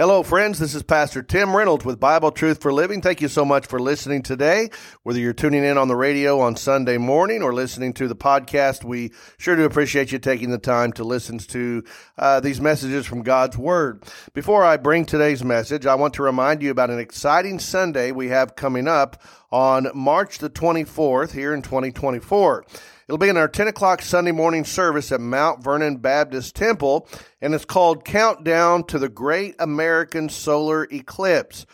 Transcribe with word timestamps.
Hello, 0.00 0.22
friends. 0.22 0.58
This 0.58 0.74
is 0.74 0.82
Pastor 0.82 1.22
Tim 1.22 1.54
Reynolds 1.54 1.84
with 1.84 2.00
Bible 2.00 2.32
Truth 2.32 2.62
for 2.62 2.72
Living. 2.72 3.02
Thank 3.02 3.20
you 3.20 3.28
so 3.28 3.44
much 3.44 3.66
for 3.66 3.78
listening 3.78 4.22
today. 4.22 4.70
Whether 5.02 5.20
you're 5.20 5.34
tuning 5.34 5.62
in 5.62 5.76
on 5.76 5.88
the 5.88 5.94
radio 5.94 6.40
on 6.40 6.56
Sunday 6.56 6.96
morning 6.96 7.42
or 7.42 7.52
listening 7.52 7.92
to 7.92 8.08
the 8.08 8.16
podcast, 8.16 8.82
we 8.82 9.12
sure 9.36 9.56
do 9.56 9.66
appreciate 9.66 10.10
you 10.10 10.18
taking 10.18 10.48
the 10.48 10.56
time 10.56 10.94
to 10.94 11.04
listen 11.04 11.36
to 11.36 11.84
uh, 12.16 12.40
these 12.40 12.62
messages 12.62 13.04
from 13.04 13.20
God's 13.20 13.58
Word. 13.58 14.02
Before 14.32 14.64
I 14.64 14.78
bring 14.78 15.04
today's 15.04 15.44
message, 15.44 15.84
I 15.84 15.96
want 15.96 16.14
to 16.14 16.22
remind 16.22 16.62
you 16.62 16.70
about 16.70 16.88
an 16.88 16.98
exciting 16.98 17.58
Sunday 17.58 18.10
we 18.10 18.28
have 18.28 18.56
coming 18.56 18.88
up 18.88 19.22
on 19.52 19.90
March 19.94 20.38
the 20.38 20.48
24th 20.48 21.32
here 21.32 21.52
in 21.52 21.60
2024. 21.60 22.64
It'll 23.10 23.18
be 23.18 23.28
in 23.28 23.36
our 23.36 23.48
10 23.48 23.66
o'clock 23.66 24.02
Sunday 24.02 24.30
morning 24.30 24.64
service 24.64 25.10
at 25.10 25.20
Mount 25.20 25.64
Vernon 25.64 25.96
Baptist 25.96 26.54
Temple, 26.54 27.08
and 27.40 27.52
it's 27.52 27.64
called 27.64 28.04
Countdown 28.04 28.84
to 28.84 29.00
the 29.00 29.08
Great 29.08 29.56
American 29.58 30.28
Solar 30.28 30.86
Eclipse. 30.92 31.66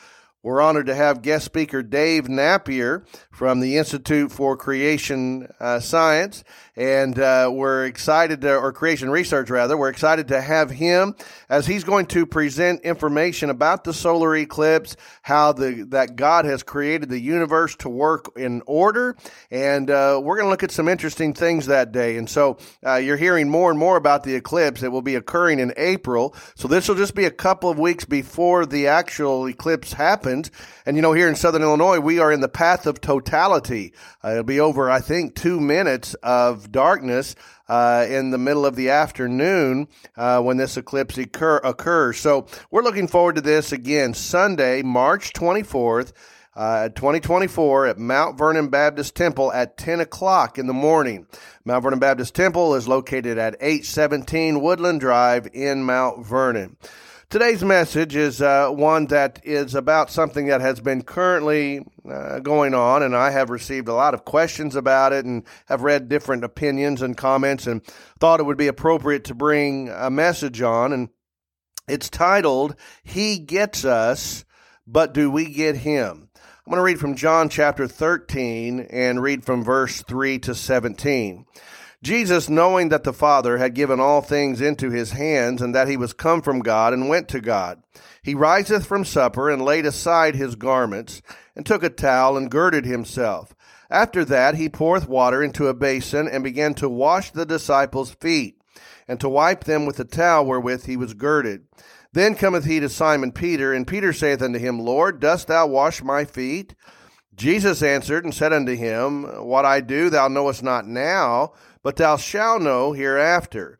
We're 0.46 0.60
honored 0.60 0.86
to 0.86 0.94
have 0.94 1.22
guest 1.22 1.44
speaker 1.44 1.82
Dave 1.82 2.28
Napier 2.28 3.04
from 3.32 3.58
the 3.58 3.78
Institute 3.78 4.30
for 4.30 4.56
Creation 4.56 5.52
uh, 5.58 5.80
Science, 5.80 6.44
and 6.76 7.18
uh, 7.18 7.50
we're 7.52 7.84
excited 7.86 8.42
to, 8.42 8.56
or 8.56 8.72
Creation 8.72 9.10
Research 9.10 9.50
rather, 9.50 9.76
we're 9.76 9.88
excited 9.88 10.28
to 10.28 10.40
have 10.40 10.70
him 10.70 11.16
as 11.48 11.66
he's 11.66 11.82
going 11.82 12.06
to 12.06 12.24
present 12.26 12.82
information 12.82 13.50
about 13.50 13.82
the 13.82 13.92
solar 13.92 14.36
eclipse, 14.36 14.94
how 15.22 15.52
the 15.52 15.84
that 15.88 16.14
God 16.14 16.44
has 16.44 16.62
created 16.62 17.08
the 17.08 17.18
universe 17.18 17.74
to 17.78 17.88
work 17.88 18.30
in 18.36 18.62
order, 18.66 19.16
and 19.50 19.90
uh, 19.90 20.20
we're 20.22 20.36
going 20.36 20.46
to 20.46 20.50
look 20.50 20.62
at 20.62 20.70
some 20.70 20.86
interesting 20.86 21.34
things 21.34 21.66
that 21.66 21.90
day. 21.90 22.18
And 22.18 22.30
so 22.30 22.58
uh, 22.86 22.94
you're 22.94 23.16
hearing 23.16 23.48
more 23.48 23.68
and 23.68 23.80
more 23.80 23.96
about 23.96 24.22
the 24.22 24.36
eclipse. 24.36 24.84
It 24.84 24.92
will 24.92 25.02
be 25.02 25.16
occurring 25.16 25.58
in 25.58 25.74
April, 25.76 26.36
so 26.54 26.68
this 26.68 26.86
will 26.86 26.94
just 26.94 27.16
be 27.16 27.24
a 27.24 27.32
couple 27.32 27.68
of 27.68 27.80
weeks 27.80 28.04
before 28.04 28.64
the 28.64 28.86
actual 28.86 29.48
eclipse 29.48 29.92
happens 29.92 30.35
And 30.84 30.96
you 30.96 31.02
know, 31.02 31.12
here 31.12 31.28
in 31.28 31.34
Southern 31.34 31.62
Illinois, 31.62 32.00
we 32.00 32.18
are 32.18 32.32
in 32.32 32.40
the 32.40 32.48
path 32.48 32.86
of 32.86 33.00
totality. 33.00 33.92
Uh, 34.22 34.32
it'll 34.32 34.44
be 34.44 34.60
over, 34.60 34.90
I 34.90 35.00
think, 35.00 35.34
two 35.34 35.60
minutes 35.60 36.14
of 36.22 36.70
darkness 36.70 37.34
uh, 37.68 38.06
in 38.08 38.30
the 38.30 38.38
middle 38.38 38.66
of 38.66 38.76
the 38.76 38.90
afternoon 38.90 39.88
uh, 40.16 40.40
when 40.40 40.56
this 40.56 40.76
eclipse 40.76 41.18
occur- 41.18 41.60
occurs. 41.64 42.18
So 42.18 42.46
we're 42.70 42.82
looking 42.82 43.08
forward 43.08 43.36
to 43.36 43.40
this 43.40 43.72
again 43.72 44.14
Sunday, 44.14 44.82
March 44.82 45.32
24th. 45.32 46.12
Uh, 46.54 46.88
2024 46.88 47.86
at 47.86 47.98
Mount 47.98 48.38
Vernon 48.38 48.68
Baptist 48.68 49.14
Temple 49.14 49.52
at 49.52 49.76
10 49.76 50.00
o'clock 50.00 50.56
in 50.58 50.66
the 50.66 50.72
morning. 50.72 51.26
Mount 51.66 51.82
Vernon 51.82 51.98
Baptist 51.98 52.34
Temple 52.34 52.74
is 52.74 52.88
located 52.88 53.36
at 53.36 53.56
817 53.60 54.62
Woodland 54.62 55.00
Drive 55.00 55.46
in 55.52 55.82
Mount 55.82 56.24
Vernon. 56.24 56.78
Today's 57.28 57.64
message 57.64 58.14
is 58.14 58.40
uh, 58.40 58.68
one 58.68 59.06
that 59.06 59.40
is 59.42 59.74
about 59.74 60.12
something 60.12 60.46
that 60.46 60.60
has 60.60 60.78
been 60.78 61.02
currently 61.02 61.84
uh, 62.08 62.38
going 62.38 62.72
on, 62.72 63.02
and 63.02 63.16
I 63.16 63.30
have 63.30 63.50
received 63.50 63.88
a 63.88 63.94
lot 63.94 64.14
of 64.14 64.24
questions 64.24 64.76
about 64.76 65.12
it 65.12 65.24
and 65.24 65.42
have 65.66 65.82
read 65.82 66.08
different 66.08 66.44
opinions 66.44 67.02
and 67.02 67.16
comments 67.16 67.66
and 67.66 67.84
thought 68.20 68.38
it 68.38 68.46
would 68.46 68.56
be 68.56 68.68
appropriate 68.68 69.24
to 69.24 69.34
bring 69.34 69.88
a 69.88 70.08
message 70.08 70.62
on. 70.62 70.92
And 70.92 71.08
it's 71.88 72.08
titled, 72.08 72.76
He 73.02 73.40
Gets 73.40 73.84
Us, 73.84 74.44
But 74.86 75.12
Do 75.12 75.28
We 75.28 75.52
Get 75.52 75.78
Him? 75.78 76.28
I'm 76.36 76.70
going 76.70 76.76
to 76.76 76.82
read 76.82 77.00
from 77.00 77.16
John 77.16 77.48
chapter 77.48 77.88
13 77.88 78.86
and 78.88 79.20
read 79.20 79.44
from 79.44 79.64
verse 79.64 80.00
3 80.02 80.38
to 80.40 80.54
17. 80.54 81.44
Jesus, 82.06 82.48
knowing 82.48 82.90
that 82.90 83.02
the 83.02 83.12
Father 83.12 83.58
had 83.58 83.74
given 83.74 83.98
all 83.98 84.20
things 84.20 84.60
into 84.60 84.92
his 84.92 85.10
hands, 85.10 85.60
and 85.60 85.74
that 85.74 85.88
he 85.88 85.96
was 85.96 86.12
come 86.12 86.40
from 86.40 86.60
God, 86.60 86.92
and 86.92 87.08
went 87.08 87.26
to 87.30 87.40
God, 87.40 87.82
he 88.22 88.32
riseth 88.32 88.86
from 88.86 89.04
supper, 89.04 89.50
and 89.50 89.60
laid 89.60 89.84
aside 89.84 90.36
his 90.36 90.54
garments, 90.54 91.20
and 91.56 91.66
took 91.66 91.82
a 91.82 91.90
towel, 91.90 92.36
and 92.36 92.48
girded 92.48 92.84
himself. 92.84 93.56
After 93.90 94.24
that, 94.24 94.54
he 94.54 94.68
poureth 94.68 95.08
water 95.08 95.42
into 95.42 95.66
a 95.66 95.74
basin, 95.74 96.28
and 96.28 96.44
began 96.44 96.74
to 96.74 96.88
wash 96.88 97.32
the 97.32 97.44
disciples' 97.44 98.12
feet, 98.12 98.62
and 99.08 99.18
to 99.18 99.28
wipe 99.28 99.64
them 99.64 99.84
with 99.84 99.96
the 99.96 100.04
towel 100.04 100.46
wherewith 100.46 100.86
he 100.86 100.96
was 100.96 101.12
girded. 101.12 101.64
Then 102.12 102.36
cometh 102.36 102.66
he 102.66 102.78
to 102.78 102.88
Simon 102.88 103.32
Peter, 103.32 103.72
and 103.72 103.84
Peter 103.84 104.12
saith 104.12 104.42
unto 104.42 104.60
him, 104.60 104.78
Lord, 104.78 105.18
dost 105.18 105.48
thou 105.48 105.66
wash 105.66 106.04
my 106.04 106.24
feet? 106.24 106.76
Jesus 107.34 107.82
answered 107.82 108.24
and 108.24 108.32
said 108.32 108.52
unto 108.52 108.74
him, 108.74 109.24
What 109.44 109.66
I 109.66 109.80
do 109.80 110.08
thou 110.08 110.28
knowest 110.28 110.62
not 110.62 110.86
now, 110.86 111.52
but 111.86 111.94
thou 111.94 112.16
shalt 112.16 112.62
know 112.62 112.90
hereafter. 112.90 113.78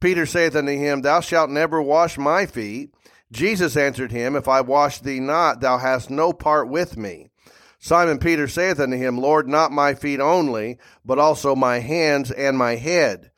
Peter 0.00 0.24
saith 0.24 0.54
unto 0.54 0.70
him, 0.70 1.02
Thou 1.02 1.18
shalt 1.18 1.50
never 1.50 1.82
wash 1.82 2.16
my 2.16 2.46
feet. 2.46 2.94
Jesus 3.32 3.76
answered 3.76 4.12
him, 4.12 4.36
If 4.36 4.46
I 4.46 4.60
wash 4.60 5.00
thee 5.00 5.18
not, 5.18 5.60
thou 5.60 5.78
hast 5.78 6.10
no 6.10 6.32
part 6.32 6.68
with 6.68 6.96
me. 6.96 7.32
Simon 7.80 8.20
Peter 8.20 8.46
saith 8.46 8.78
unto 8.78 8.96
him, 8.96 9.18
Lord, 9.18 9.48
not 9.48 9.72
my 9.72 9.94
feet 9.94 10.20
only, 10.20 10.78
but 11.04 11.18
also 11.18 11.56
my 11.56 11.80
hands 11.80 12.30
and 12.30 12.56
my 12.56 12.76
head. 12.76 13.32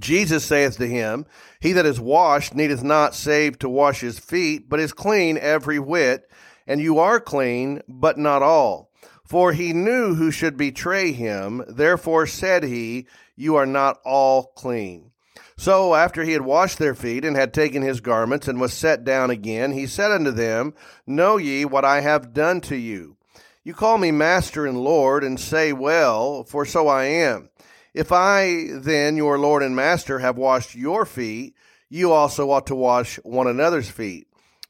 Jesus 0.00 0.44
saith 0.44 0.76
to 0.78 0.88
him, 0.88 1.24
He 1.60 1.72
that 1.74 1.86
is 1.86 2.00
washed 2.00 2.56
needeth 2.56 2.82
not 2.82 3.14
save 3.14 3.60
to 3.60 3.68
wash 3.68 4.00
his 4.00 4.18
feet, 4.18 4.68
but 4.68 4.80
is 4.80 4.92
clean 4.92 5.38
every 5.38 5.78
whit, 5.78 6.28
and 6.66 6.80
you 6.80 6.98
are 6.98 7.20
clean, 7.20 7.80
but 7.86 8.18
not 8.18 8.42
all. 8.42 8.87
For 9.28 9.52
he 9.52 9.74
knew 9.74 10.14
who 10.14 10.30
should 10.30 10.56
betray 10.56 11.12
him. 11.12 11.62
Therefore 11.68 12.26
said 12.26 12.64
he, 12.64 13.06
You 13.36 13.56
are 13.56 13.66
not 13.66 14.00
all 14.02 14.44
clean. 14.56 15.10
So 15.58 15.94
after 15.94 16.24
he 16.24 16.32
had 16.32 16.40
washed 16.40 16.78
their 16.78 16.94
feet 16.94 17.26
and 17.26 17.36
had 17.36 17.52
taken 17.52 17.82
his 17.82 18.00
garments 18.00 18.48
and 18.48 18.58
was 18.58 18.72
set 18.72 19.04
down 19.04 19.28
again, 19.28 19.72
he 19.72 19.86
said 19.86 20.10
unto 20.10 20.30
them, 20.30 20.72
Know 21.06 21.36
ye 21.36 21.66
what 21.66 21.84
I 21.84 22.00
have 22.00 22.32
done 22.32 22.62
to 22.62 22.76
you? 22.76 23.18
You 23.62 23.74
call 23.74 23.98
me 23.98 24.12
master 24.12 24.64
and 24.64 24.80
Lord, 24.80 25.22
and 25.22 25.38
say, 25.38 25.74
Well, 25.74 26.44
for 26.44 26.64
so 26.64 26.88
I 26.88 27.04
am. 27.04 27.50
If 27.92 28.10
I 28.10 28.68
then, 28.72 29.18
your 29.18 29.38
Lord 29.38 29.62
and 29.62 29.76
master, 29.76 30.20
have 30.20 30.38
washed 30.38 30.74
your 30.74 31.04
feet, 31.04 31.54
you 31.90 32.12
also 32.12 32.50
ought 32.50 32.66
to 32.68 32.74
wash 32.74 33.16
one 33.24 33.46
another's 33.46 33.90
feet. 33.90 34.26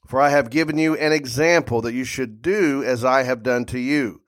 For 0.09 0.21
I 0.21 0.31
have 0.31 0.51
given 0.51 0.79
you 0.79 0.97
an 0.97 1.13
example 1.13 1.81
that 1.83 1.95
you 1.95 2.03
should 2.03 2.43
do 2.43 2.83
as 2.83 3.05
I 3.05 3.23
have 3.23 3.45
done 3.45 3.65
to 3.67 3.79
you. 3.79 4.23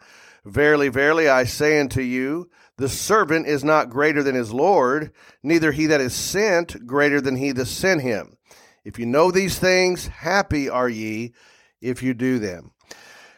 Verily, 0.44 0.88
verily, 0.88 1.28
I 1.28 1.44
say 1.44 1.80
unto 1.80 2.00
you, 2.00 2.50
the 2.76 2.88
servant 2.88 3.46
is 3.46 3.62
not 3.62 3.90
greater 3.90 4.22
than 4.22 4.34
his 4.34 4.52
Lord, 4.52 5.12
neither 5.42 5.70
he 5.72 5.86
that 5.86 6.00
is 6.00 6.14
sent 6.14 6.86
greater 6.86 7.20
than 7.20 7.36
he 7.36 7.52
that 7.52 7.66
sent 7.66 8.00
him. 8.00 8.38
If 8.84 8.98
you 8.98 9.04
know 9.04 9.30
these 9.30 9.58
things, 9.58 10.06
happy 10.06 10.68
are 10.68 10.88
ye 10.88 11.34
if 11.82 12.02
you 12.02 12.14
do 12.14 12.38
them. 12.38 12.72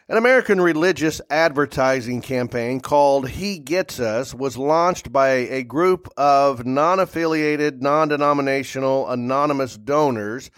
An 0.09 0.17
American 0.17 0.61
religious 0.61 1.21
advertising 1.29 2.21
campaign 2.21 2.79
called 2.79 3.29
He 3.29 3.57
Gets 3.57 3.99
Us 3.99 4.33
was 4.33 4.57
launched 4.57 5.11
by 5.11 5.29
a 5.29 5.63
group 5.63 6.07
of 6.17 6.65
non 6.65 6.99
affiliated, 6.99 7.81
non 7.81 8.09
denominational, 8.09 9.09
anonymous 9.09 9.77
donors 9.77 10.51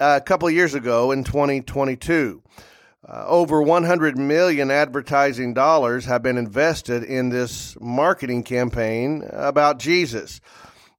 uh, 0.00 0.18
a 0.20 0.24
couple 0.24 0.50
years 0.50 0.74
ago 0.74 1.12
in 1.12 1.24
2022. 1.24 2.42
Uh, 3.06 3.24
over 3.28 3.62
100 3.62 4.18
million 4.18 4.72
advertising 4.72 5.54
dollars 5.54 6.06
have 6.06 6.20
been 6.20 6.36
invested 6.36 7.04
in 7.04 7.28
this 7.28 7.76
marketing 7.80 8.42
campaign 8.42 9.22
about 9.32 9.78
Jesus. 9.78 10.40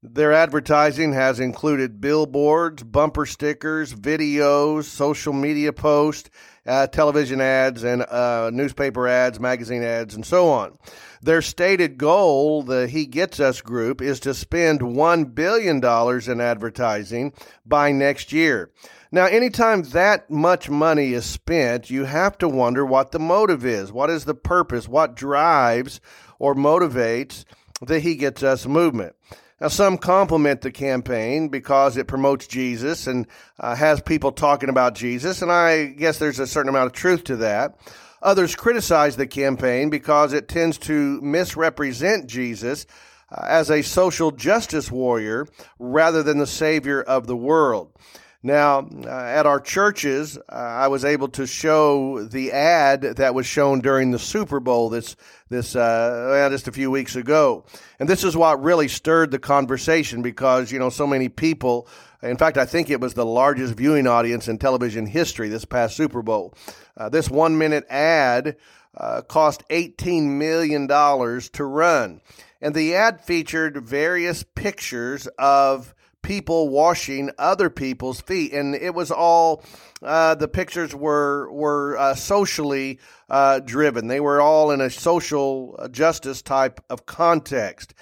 Their 0.01 0.31
advertising 0.31 1.12
has 1.12 1.42
included 1.42 2.00
billboards, 2.00 2.84
bumper 2.84 3.25
stickers, 3.25 3.94
videos, 3.94 4.86
social 4.86 5.34
media 5.34 5.74
posts, 5.74 6.30
uh, 6.66 6.88
television 6.88 7.42
ads, 7.42 7.84
and 7.84 8.04
uh, 8.04 8.50
newspaper 8.54 9.06
ads, 9.06 9.42
magazine 9.42 9.84
ads, 9.84 10.16
and 10.16 10.25
so 10.25 10.48
on. 10.48 10.78
Their 11.22 11.42
stated 11.42 11.98
goal, 11.98 12.63
the 12.63 12.88
He 12.88 13.07
Gets 13.07 13.42
Us 13.42 13.60
group, 13.60 14.01
is 14.01 14.22
to 14.22 14.34
spend 14.34 14.80
$1 14.80 15.36
billion 15.36 15.84
in 15.84 16.42
advertising 16.42 17.34
by 17.66 17.92
next 17.92 18.31
year. 18.31 18.72
Now, 19.12 19.26
anytime 19.26 19.82
that 19.84 20.30
much 20.30 20.70
money 20.70 21.14
is 21.14 21.26
spent, 21.26 21.90
you 21.90 22.06
have 22.06 22.38
to 22.38 22.48
wonder 22.48 22.86
what 22.86 23.12
the 23.12 23.20
motive 23.20 23.66
is. 23.66 23.92
What 23.92 24.12
is 24.12 24.26
the 24.26 24.36
purpose? 24.36 24.88
What 24.88 25.16
drives 25.16 26.00
or 26.38 26.54
motivates 26.54 27.44
the 27.82 28.00
He 28.00 28.16
Gets 28.16 28.44
Us 28.44 28.68
movement? 28.68 29.16
Now, 29.60 29.68
some 29.68 29.98
compliment 29.98 30.62
the 30.62 30.72
campaign 30.72 31.50
because 31.50 31.98
it 31.98 32.08
promotes 32.08 32.46
Jesus 32.46 33.08
and 33.08 33.26
uh, 33.60 33.76
has 33.76 34.00
people 34.00 34.32
talking 34.32 34.70
about 34.70 34.94
Jesus, 34.94 35.42
and 35.42 35.52
I 35.52 35.88
guess 35.88 36.20
there's 36.20 36.40
a 36.40 36.48
certain 36.48 36.70
amount 36.70 36.88
of 36.88 36.94
truth 36.94 37.24
to 37.26 37.38
that. 37.38 37.78
Others 38.22 38.56
criticize 38.56 39.16
the 39.16 39.28
campaign 39.28 39.90
because 39.90 40.34
it 40.34 40.48
tends 40.48 40.78
to 40.80 41.20
misrepresent 41.22 42.28
Jesus 42.28 42.86
uh, 43.32 43.44
as 43.48 43.72
a 43.72 43.82
social 43.82 44.32
justice 44.32 44.92
warrior 44.92 45.48
rather 45.80 46.22
than 46.22 46.38
the 46.38 46.48
savior 46.48 47.02
of 47.02 47.28
the 47.28 47.36
world. 47.36 47.92
Now, 48.41 48.88
uh, 49.06 49.09
at 49.09 49.45
our 49.45 49.59
churches, 49.59 50.38
uh, 50.38 50.41
I 50.56 50.88
was 50.88 51.03
able 51.03 51.27
to 51.30 51.45
show 51.45 52.24
the 52.24 52.53
ad 52.53 53.01
that 53.01 53.36
was 53.36 53.45
shown 53.45 53.81
during 53.81 54.12
the 54.12 54.19
Super 54.19 54.62
Bowl 54.62 54.89
this 54.89 55.18
this 55.50 55.75
uh, 55.75 56.47
just 56.50 56.69
a 56.69 56.71
few 56.71 56.89
weeks 56.89 57.18
ago, 57.18 57.65
and 58.00 58.07
this 58.07 58.24
is 58.24 58.38
what 58.38 58.63
really 58.63 58.88
stirred 58.88 59.31
the 59.31 59.39
conversation 59.39 60.21
because 60.21 60.71
you 60.71 60.80
know 60.80 60.89
so 60.89 61.06
many 61.06 61.27
people. 61.27 61.86
In 62.24 62.38
fact, 62.38 62.57
I 62.57 62.65
think 62.65 62.89
it 62.89 63.01
was 63.01 63.13
the 63.13 63.25
largest 63.25 63.75
viewing 63.75 64.07
audience 64.07 64.47
in 64.47 64.57
television 64.57 65.06
history 65.06 65.50
this 65.50 65.65
past 65.65 65.97
Super 65.97 66.21
Bowl. 66.21 66.53
Uh, 66.95 67.09
this 67.09 67.30
one 67.30 67.57
minute 67.57 67.86
ad 67.89 68.56
uh, 68.95 69.21
cost 69.24 69.63
eighteen 69.69 70.38
million 70.38 70.88
dollars 70.88 71.50
to 71.50 71.65
run, 71.65 72.21
and 72.62 72.74
the 72.74 72.95
ad 72.95 73.19
featured 73.19 73.86
various 73.86 74.44
pictures 74.44 75.27
of 75.38 75.94
people 76.21 76.69
washing 76.69 77.31
other 77.38 77.69
people's 77.69 78.21
feet, 78.21 78.54
and 78.54 78.75
it 78.75 78.94
was 78.94 79.12
all 79.12 79.63
uh, 80.01 80.36
the 80.36 80.48
pictures 80.48 80.95
were 80.95 81.51
were 81.51 81.98
uh, 81.98 82.16
socially 82.16 83.00
uh, 83.30 83.60
driven. 83.60 84.07
They 84.07 84.19
were 84.19 84.42
all 84.42 84.71
in 84.71 84.81
a 84.81 84.89
social 84.89 85.88
justice 85.92 86.42
type 86.42 86.81
of 86.89 87.06
context. 87.06 87.94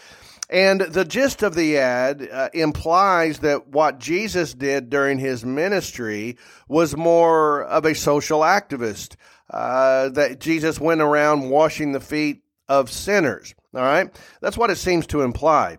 And 0.49 0.79
the 0.79 1.03
gist 1.03 1.43
of 1.43 1.55
the 1.55 1.77
ad 1.77 2.27
uh, 2.31 2.49
implies 2.53 3.39
that 3.39 3.67
what 3.67 3.99
Jesus 3.99 4.53
did 4.53 4.89
during 4.89 5.19
his 5.19 5.43
ministry 5.43 6.37
was 6.69 6.95
more 6.95 7.65
of 7.65 7.83
a 7.83 7.93
social 7.93 8.39
activist. 8.39 9.17
Uh, 9.49 10.09
that 10.09 10.41
Jesus 10.41 10.77
went 10.77 10.99
around 10.99 11.49
washing 11.49 11.93
the 11.93 12.01
feet 12.01 12.43
of 12.67 12.91
sinners. 12.91 13.55
All 13.73 13.81
right, 13.81 14.13
that's 14.41 14.57
what 14.57 14.69
it 14.69 14.77
seems 14.77 15.07
to 15.07 15.21
imply. 15.21 15.77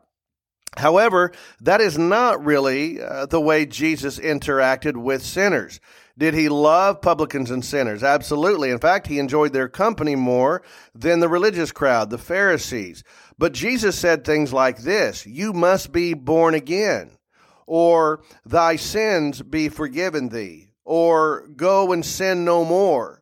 However, 0.76 1.32
that 1.61 1.81
is 1.81 1.97
not 1.97 2.44
really 2.44 3.00
uh, 3.00 3.26
the 3.26 3.41
way 3.41 3.67
Jesus 3.67 4.19
interacted 4.19 4.97
with 4.97 5.25
sinners. 5.25 5.81
Did 6.17 6.35
he 6.35 6.49
love 6.49 7.00
publicans 7.00 7.50
and 7.50 7.65
sinners? 7.65 8.03
Absolutely. 8.03 8.70
In 8.70 8.79
fact, 8.79 9.06
he 9.06 9.19
enjoyed 9.19 9.53
their 9.53 9.69
company 9.69 10.17
more 10.17 10.62
than 10.94 11.20
the 11.20 11.29
religious 11.29 11.70
crowd, 11.70 12.11
the 12.11 12.19
Pharisees. 12.19 13.05
But 13.38 13.53
Jesus 13.53 13.97
said 13.97 14.25
things 14.25 14.53
like 14.53 14.79
this 14.79 15.25
You 15.26 15.53
must 15.53 15.93
be 15.93 16.15
born 16.15 16.55
again, 16.55 17.12
or 17.67 18.23
thy 18.44 18.76
sins 18.76 19.43
be 19.43 19.69
forgiven 19.69 20.29
thee, 20.29 20.70
or 20.85 21.47
go 21.56 21.93
and 21.93 22.05
sin 22.05 22.44
no 22.44 22.65
more 22.65 23.18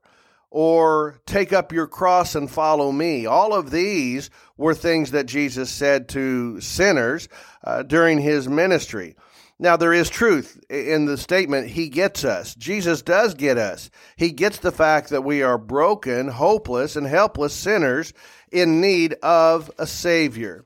or 0.57 1.21
take 1.27 1.53
up 1.53 1.71
your 1.71 1.87
cross 1.87 2.35
and 2.35 2.51
follow 2.51 2.91
me. 2.91 3.27
All 3.27 3.53
of 3.53 3.71
these 3.71 4.31
were 4.57 4.73
things 4.75 5.11
that 5.11 5.27
Jesus 5.27 5.69
said 5.69 6.09
to 6.09 6.63
sinners 6.63 7.29
uh, 7.63 7.83
during 7.83 8.19
his 8.19 8.49
ministry. 8.49 9.17
Now, 9.59 9.77
there 9.77 9.93
is 9.93 10.09
truth 10.09 10.65
in 10.71 11.05
the 11.05 11.19
statement, 11.19 11.69
He 11.69 11.91
gets 11.91 12.25
us. 12.25 12.55
Jesus 12.55 13.03
does 13.03 13.35
get 13.35 13.59
us. 13.59 13.91
He 14.17 14.31
gets 14.31 14.59
the 14.59 14.73
fact 14.73 15.11
that 15.11 15.25
we 15.25 15.43
are 15.43 15.59
broken, 15.59 16.29
hopeless, 16.29 16.97
and 16.97 17.07
helpless 17.07 17.53
sinners 17.53 18.15
in 18.51 18.81
need 18.81 19.13
of 19.23 19.71
a 19.79 19.87
Savior. 19.87 20.65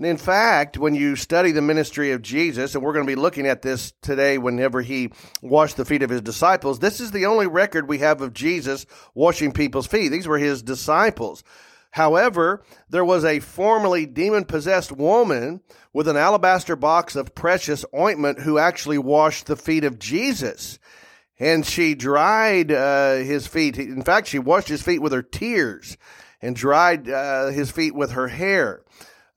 And 0.00 0.06
in 0.06 0.16
fact, 0.16 0.78
when 0.78 0.94
you 0.94 1.14
study 1.14 1.52
the 1.52 1.60
ministry 1.60 2.12
of 2.12 2.22
Jesus, 2.22 2.74
and 2.74 2.82
we're 2.82 2.94
going 2.94 3.04
to 3.04 3.10
be 3.10 3.20
looking 3.20 3.46
at 3.46 3.60
this 3.60 3.92
today 4.00 4.38
whenever 4.38 4.80
he 4.80 5.12
washed 5.42 5.76
the 5.76 5.84
feet 5.84 6.02
of 6.02 6.08
his 6.08 6.22
disciples, 6.22 6.78
this 6.78 7.00
is 7.00 7.10
the 7.10 7.26
only 7.26 7.46
record 7.46 7.86
we 7.86 7.98
have 7.98 8.22
of 8.22 8.32
Jesus 8.32 8.86
washing 9.12 9.52
people's 9.52 9.86
feet. 9.86 10.08
These 10.08 10.26
were 10.26 10.38
his 10.38 10.62
disciples. 10.62 11.44
However, 11.90 12.64
there 12.88 13.04
was 13.04 13.26
a 13.26 13.40
formerly 13.40 14.06
demon 14.06 14.46
possessed 14.46 14.90
woman 14.90 15.60
with 15.92 16.08
an 16.08 16.16
alabaster 16.16 16.76
box 16.76 17.14
of 17.14 17.34
precious 17.34 17.84
ointment 17.94 18.40
who 18.40 18.56
actually 18.56 18.96
washed 18.96 19.48
the 19.48 19.56
feet 19.56 19.84
of 19.84 19.98
Jesus. 19.98 20.78
And 21.38 21.66
she 21.66 21.94
dried 21.94 22.72
uh, 22.72 23.16
his 23.16 23.46
feet. 23.46 23.76
In 23.76 24.02
fact, 24.02 24.28
she 24.28 24.38
washed 24.38 24.68
his 24.68 24.80
feet 24.80 25.02
with 25.02 25.12
her 25.12 25.22
tears 25.22 25.98
and 26.40 26.56
dried 26.56 27.06
uh, 27.06 27.48
his 27.48 27.70
feet 27.70 27.94
with 27.94 28.12
her 28.12 28.28
hair. 28.28 28.82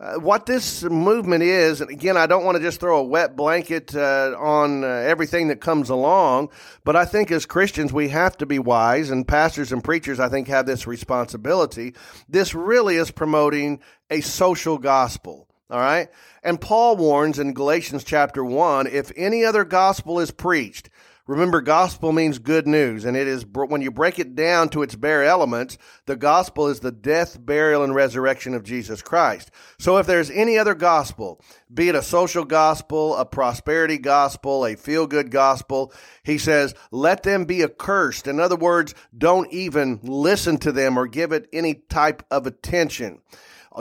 Uh, 0.04 0.20
what 0.20 0.46
this 0.46 0.84
movement 0.84 1.42
is, 1.42 1.80
and 1.80 1.90
again, 1.90 2.18
I 2.18 2.28
don't 2.28 2.44
want 2.44 2.58
to 2.58 2.62
just 2.62 2.82
throw 2.82 3.00
a 3.00 3.04
wet 3.04 3.38
blanket 3.38 3.96
uh, 3.96 4.36
on 4.38 4.84
uh, 4.84 4.88
everything 4.88 5.48
that 5.48 5.62
comes 5.62 5.90
along, 5.90 6.50
but 6.84 6.98
I 6.98 7.06
think 7.06 7.32
as 7.32 7.46
Christians, 7.46 7.94
we 7.94 8.10
have 8.10 8.36
to 8.40 8.46
be 8.46 8.60
wise, 8.60 9.10
and 9.10 9.26
pastors 9.26 9.72
and 9.72 9.82
preachers, 9.82 10.20
I 10.20 10.28
think, 10.28 10.50
have 10.50 10.66
this 10.66 10.86
responsibility. 10.86 11.96
This 12.28 12.54
really 12.54 12.98
is 12.98 13.12
promoting 13.12 13.80
a 14.10 14.20
social 14.20 14.78
gospel. 14.78 15.48
All 15.70 15.80
right. 15.80 16.10
And 16.44 16.60
Paul 16.60 16.98
warns 16.98 17.40
in 17.40 17.54
Galatians 17.54 18.04
chapter 18.04 18.44
1 18.44 18.88
if 18.88 19.10
any 19.16 19.46
other 19.46 19.64
gospel 19.64 20.20
is 20.20 20.32
preached, 20.32 20.90
Remember, 21.25 21.62
gospel 21.62 22.12
means 22.12 22.38
good 22.38 22.68
news, 22.68 23.06
and 23.06 23.16
it 23.16 23.30
is 23.30 23.46
when 23.46 23.81
you 23.81 23.92
break 23.92 24.20
it 24.20 24.36
down 24.36 24.68
to 24.70 24.81
its 24.81 24.96
bare 24.96 25.24
elements, 25.24 25.78
the 26.06 26.18
gospel 26.18 26.68
is 26.68 26.81
the 26.81 26.92
death, 26.92 27.38
burial, 27.40 27.81
and 27.81 27.96
resurrection 27.96 28.54
of 28.54 28.64
Jesus 28.64 29.02
Christ. 29.02 29.50
So 29.80 29.96
if 29.98 30.06
there's 30.06 30.30
any 30.30 30.58
other 30.58 30.75
gospel, 30.75 31.40
be 31.74 31.88
it 31.88 31.96
a 31.96 32.02
social 32.02 32.44
gospel, 32.44 33.16
a 33.16 33.25
prosperity 33.25 33.98
gospel, 33.98 34.66
a 34.66 34.75
feel 34.75 35.08
good 35.08 35.31
gospel, 35.31 35.94
he 36.24 36.38
says, 36.38 36.75
let 36.92 37.24
them 37.24 37.46
be 37.46 37.64
accursed. 37.64 38.28
In 38.28 38.42
other 38.42 38.58
words, 38.58 38.94
don't 39.18 39.50
even 39.54 40.02
listen 40.04 40.58
to 40.58 40.74
them 40.74 40.98
or 40.98 41.08
give 41.08 41.31
it 41.31 41.48
any 41.54 41.76
type 41.76 42.24
of 42.31 42.46
attention. 42.46 43.22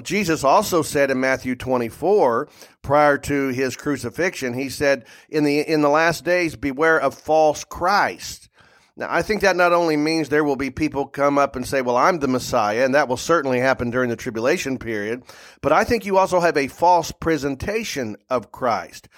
Jesus 0.00 0.42
also 0.42 0.80
said 0.80 1.10
in 1.10 1.20
Matthew 1.20 1.54
24, 1.54 2.48
prior 2.80 3.18
to 3.18 3.48
his 3.48 3.76
crucifixion, 3.76 4.54
he 4.54 4.70
said, 4.70 5.04
in 5.28 5.44
the, 5.44 5.60
in 5.60 5.82
the 5.82 5.90
last 5.90 6.24
days, 6.24 6.56
beware 6.56 6.98
of 6.98 7.14
false 7.14 7.64
Christ. 7.64 8.48
Now, 8.96 9.08
I 9.10 9.22
think 9.22 9.40
that 9.40 9.56
not 9.56 9.72
only 9.72 9.96
means 9.96 10.28
there 10.28 10.44
will 10.44 10.56
be 10.56 10.70
people 10.70 11.06
come 11.06 11.38
up 11.38 11.56
and 11.56 11.66
say, 11.66 11.80
well, 11.80 11.96
I'm 11.96 12.18
the 12.18 12.28
Messiah, 12.28 12.84
and 12.84 12.94
that 12.94 13.08
will 13.08 13.16
certainly 13.16 13.58
happen 13.58 13.90
during 13.90 14.10
the 14.10 14.16
tribulation 14.16 14.78
period, 14.78 15.22
but 15.62 15.72
I 15.72 15.84
think 15.84 16.04
you 16.04 16.18
also 16.18 16.40
have 16.40 16.56
a 16.56 16.68
false 16.68 17.10
presentation 17.10 18.16
of 18.28 18.52
Christ. 18.52 19.08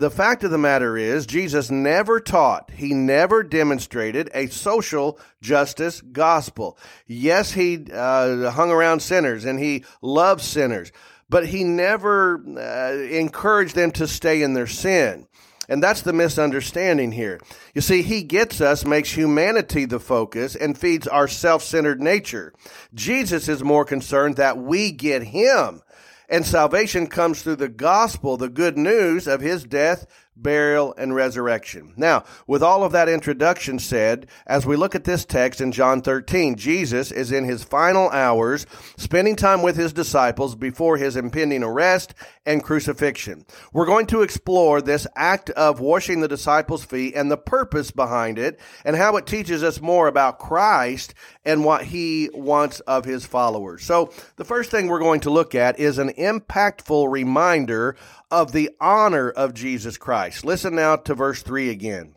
The 0.00 0.10
fact 0.10 0.44
of 0.44 0.50
the 0.50 0.56
matter 0.56 0.96
is, 0.96 1.26
Jesus 1.26 1.70
never 1.70 2.20
taught, 2.20 2.70
he 2.70 2.94
never 2.94 3.42
demonstrated 3.42 4.30
a 4.32 4.46
social 4.46 5.20
justice 5.42 6.00
gospel. 6.00 6.78
Yes, 7.06 7.52
he 7.52 7.84
uh, 7.92 8.50
hung 8.50 8.70
around 8.70 9.00
sinners 9.00 9.44
and 9.44 9.60
he 9.60 9.84
loved 10.00 10.40
sinners, 10.40 10.90
but 11.28 11.48
he 11.48 11.64
never 11.64 12.42
uh, 12.56 12.96
encouraged 13.14 13.74
them 13.74 13.90
to 13.92 14.08
stay 14.08 14.40
in 14.40 14.54
their 14.54 14.66
sin. 14.66 15.26
And 15.68 15.82
that's 15.82 16.00
the 16.00 16.14
misunderstanding 16.14 17.12
here. 17.12 17.38
You 17.74 17.82
see, 17.82 18.00
he 18.00 18.22
gets 18.22 18.62
us, 18.62 18.86
makes 18.86 19.12
humanity 19.12 19.84
the 19.84 20.00
focus, 20.00 20.56
and 20.56 20.78
feeds 20.78 21.08
our 21.08 21.28
self 21.28 21.62
centered 21.62 22.00
nature. 22.00 22.54
Jesus 22.94 23.48
is 23.48 23.62
more 23.62 23.84
concerned 23.84 24.36
that 24.36 24.56
we 24.56 24.92
get 24.92 25.24
him 25.24 25.82
and 26.30 26.46
salvation 26.46 27.08
comes 27.08 27.42
through 27.42 27.56
the 27.56 27.68
gospel, 27.68 28.36
the 28.36 28.48
good 28.48 28.78
news 28.78 29.26
of 29.26 29.40
his 29.40 29.64
death, 29.64 30.06
burial, 30.42 30.94
and 30.96 31.14
resurrection. 31.14 31.92
Now, 31.96 32.24
with 32.46 32.62
all 32.62 32.84
of 32.84 32.92
that 32.92 33.08
introduction 33.08 33.78
said, 33.78 34.26
as 34.46 34.66
we 34.66 34.76
look 34.76 34.94
at 34.94 35.04
this 35.04 35.24
text 35.24 35.60
in 35.60 35.72
John 35.72 36.02
13, 36.02 36.56
Jesus 36.56 37.10
is 37.10 37.32
in 37.32 37.44
his 37.44 37.62
final 37.62 38.08
hours, 38.10 38.66
spending 38.96 39.36
time 39.36 39.62
with 39.62 39.76
his 39.76 39.92
disciples 39.92 40.54
before 40.54 40.96
his 40.96 41.16
impending 41.16 41.62
arrest 41.62 42.14
and 42.46 42.62
crucifixion. 42.62 43.44
We're 43.72 43.86
going 43.86 44.06
to 44.06 44.22
explore 44.22 44.80
this 44.80 45.06
act 45.16 45.50
of 45.50 45.80
washing 45.80 46.20
the 46.20 46.28
disciples' 46.28 46.84
feet 46.84 47.14
and 47.14 47.30
the 47.30 47.36
purpose 47.36 47.90
behind 47.90 48.38
it, 48.38 48.58
and 48.84 48.96
how 48.96 49.16
it 49.16 49.26
teaches 49.26 49.62
us 49.62 49.80
more 49.80 50.08
about 50.08 50.38
Christ 50.38 51.14
and 51.44 51.64
what 51.64 51.84
he 51.84 52.30
wants 52.32 52.80
of 52.80 53.04
his 53.04 53.24
followers. 53.24 53.84
So, 53.84 54.12
the 54.36 54.44
first 54.44 54.70
thing 54.70 54.88
we're 54.88 54.98
going 54.98 55.20
to 55.20 55.30
look 55.30 55.54
at 55.54 55.78
is 55.78 55.98
an 55.98 56.10
impactful 56.14 57.10
reminder 57.10 57.96
of 58.30 58.52
the 58.52 58.70
honor 58.80 59.30
of 59.30 59.54
Jesus 59.54 59.96
Christ. 59.96 60.44
Listen 60.44 60.74
now 60.74 60.96
to 60.96 61.14
verse 61.14 61.42
3 61.42 61.70
again. 61.70 62.14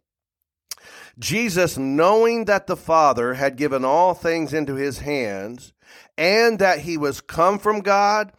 Jesus, 1.19 1.77
knowing 1.77 2.45
that 2.45 2.67
the 2.67 2.77
Father 2.77 3.35
had 3.35 3.55
given 3.55 3.85
all 3.85 4.13
things 4.13 4.53
into 4.53 4.75
his 4.75 4.99
hands, 4.99 5.73
and 6.17 6.59
that 6.59 6.79
he 6.79 6.97
was 6.97 7.21
come 7.21 7.59
from 7.59 7.81
God 7.81 8.31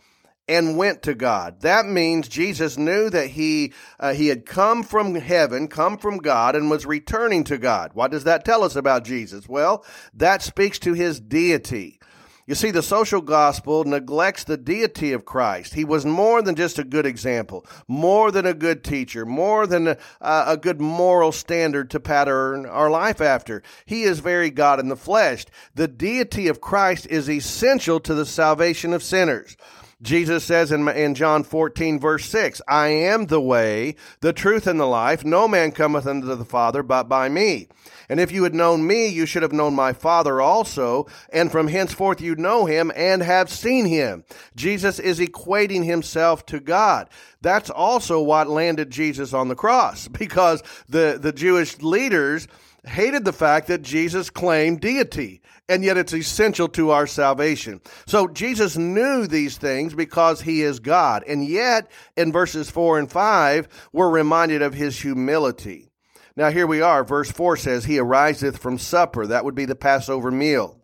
and 0.47 0.77
went 0.77 1.03
to 1.03 1.15
God. 1.15 1.61
That 1.61 1.87
means 1.87 2.29
Jesus 2.29 2.77
knew 2.77 3.09
that 3.11 3.29
he 3.29 3.73
uh, 3.99 4.13
he 4.13 4.29
had 4.29 4.45
come 4.45 4.83
from 4.83 5.15
heaven, 5.15 5.69
come 5.69 5.97
from 5.97 6.19
God 6.19 6.55
and 6.55 6.71
was 6.71 6.85
returning 6.85 7.45
to 7.45 7.59
God. 7.59 7.93
What 7.95 8.11
does 8.11 8.25
that 8.25 8.45
tell 8.45 8.63
us 8.63 8.77
about 8.77 9.05
Jesus? 9.05 9.49
Well, 9.49 9.85
that 10.13 10.43
speaks 10.43 10.79
to 10.81 10.93
his 10.93 11.21
deity. 11.21 11.99
You 12.47 12.55
see, 12.55 12.71
the 12.71 12.83
social 12.83 13.23
gospel 13.23 13.85
neglects 13.85 14.45
the 14.45 14.59
deity 14.59 15.13
of 15.13 15.25
Christ. 15.25 15.73
He 15.73 15.85
was 15.85 16.05
more 16.05 16.43
than 16.43 16.57
just 16.57 16.79
a 16.79 16.85
good 16.85 17.07
example, 17.07 17.65
more 17.89 18.31
than 18.31 18.45
a 18.45 18.53
good 18.53 18.85
teacher, 18.85 19.25
more 19.25 19.67
than 19.67 19.89
a, 19.89 19.97
a, 20.21 20.59
good 20.59 20.79
moral 20.79 21.33
standard 21.33 21.89
to 21.91 22.01
pattern 22.01 22.67
our 22.67 22.91
life 22.91 23.23
after. 23.23 23.63
He 23.87 24.03
is 24.03 24.19
very 24.19 24.51
God 24.51 24.79
in 24.79 24.89
the 24.89 24.97
flesh. 24.97 25.47
The 25.75 25.89
deity 25.89 26.49
of 26.49 26.61
Christ 26.61 27.07
is 27.07 27.31
essential 27.31 27.99
to 28.01 28.13
the 28.13 28.27
salvation 28.27 28.93
of 28.93 29.03
sinners. 29.03 29.57
Jesus 30.05 30.45
says 30.45 30.71
in, 30.71 30.87
in 30.87 31.15
John 31.15 31.43
14, 31.45 31.99
verse 31.99 32.27
6, 32.27 32.61
I 32.69 32.89
am 32.89 33.27
the 33.27 33.41
way, 33.41 33.97
the 34.21 34.35
truth, 34.35 34.67
and 34.67 34.79
the 34.79 34.87
life. 34.87 35.25
No 35.25 35.49
man 35.49 35.73
cometh 35.73 36.07
unto 36.07 36.27
the 36.27 36.45
Father 36.45 36.83
but 36.83 37.05
by 37.05 37.31
me. 37.31 37.69
And 38.11 38.21
if 38.21 38.31
you 38.31 38.45
had 38.45 38.55
known 38.55 38.87
me, 38.87 39.09
you 39.09 39.25
should 39.25 39.43
have 39.43 39.55
known 39.55 39.75
my 39.75 39.95
Father 39.95 40.43
also. 40.43 41.07
And 41.33 41.51
from 41.51 41.69
henceforth 41.69 42.21
you 42.21 42.37
know 42.37 42.67
him 42.67 42.93
and 42.95 43.23
have 43.23 43.49
seen 43.49 43.87
him. 43.87 44.25
Jesus 44.55 44.99
is 44.99 45.21
equating 45.21 45.85
himself 45.85 46.45
to 46.47 46.61
God. 46.61 47.09
That's 47.41 47.71
also 47.71 48.21
what 48.23 48.47
landed 48.47 48.91
Jesus 48.91 49.33
on 49.33 49.49
the 49.49 49.55
cross 49.55 50.07
because 50.09 50.63
the, 50.87 51.19
the 51.21 51.33
Jewish 51.33 51.81
leaders 51.81 52.47
hated 52.87 53.25
the 53.25 53.33
fact 53.33 53.69
that 53.69 53.83
Jesus 53.83 54.31
claimed 54.31 54.81
deity, 54.81 55.41
and 55.69 55.85
yet 55.85 55.97
it's 55.97 56.15
essential 56.15 56.69
to 56.69 56.91
our 56.91 57.07
salvation. 57.07 57.81
So 58.07 58.29
Jesus 58.29 58.77
knew 58.77 59.27
these 59.27 59.57
things 59.57 59.95
because 59.95 60.41
he 60.43 60.63
is 60.63 60.81
God, 60.81 61.25
and 61.27 61.47
yet 61.47 61.91
in 62.17 62.33
verses 62.33 62.71
4 62.71 62.99
and 62.99 63.11
5, 63.11 63.69
we're 63.93 64.11
reminded 64.11 64.63
of 64.63 64.75
his 64.75 65.01
humility. 65.01 65.91
Now 66.37 66.51
here 66.51 66.67
we 66.67 66.81
are. 66.81 67.05
Verse 67.05 67.31
4 67.31 67.57
says, 67.57 67.85
He 67.85 67.99
ariseth 67.99 68.59
from 68.59 68.79
supper. 68.79 69.27
That 69.27 69.45
would 69.45 69.55
be 69.55 69.67
the 69.67 69.77
Passover 69.77 70.31
meal. 70.31 70.81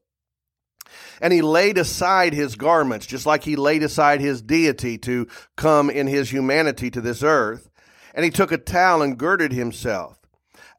And 1.20 1.32
he 1.32 1.42
laid 1.42 1.76
aside 1.76 2.32
his 2.32 2.56
garments, 2.56 3.06
just 3.06 3.26
like 3.26 3.44
he 3.44 3.56
laid 3.56 3.82
aside 3.82 4.20
his 4.20 4.40
deity 4.40 4.96
to 4.98 5.26
come 5.56 5.90
in 5.90 6.06
his 6.06 6.30
humanity 6.30 6.90
to 6.90 7.00
this 7.00 7.22
earth. 7.22 7.68
And 8.14 8.24
he 8.24 8.30
took 8.30 8.52
a 8.52 8.58
towel 8.58 9.02
and 9.02 9.18
girded 9.18 9.52
himself. 9.52 10.19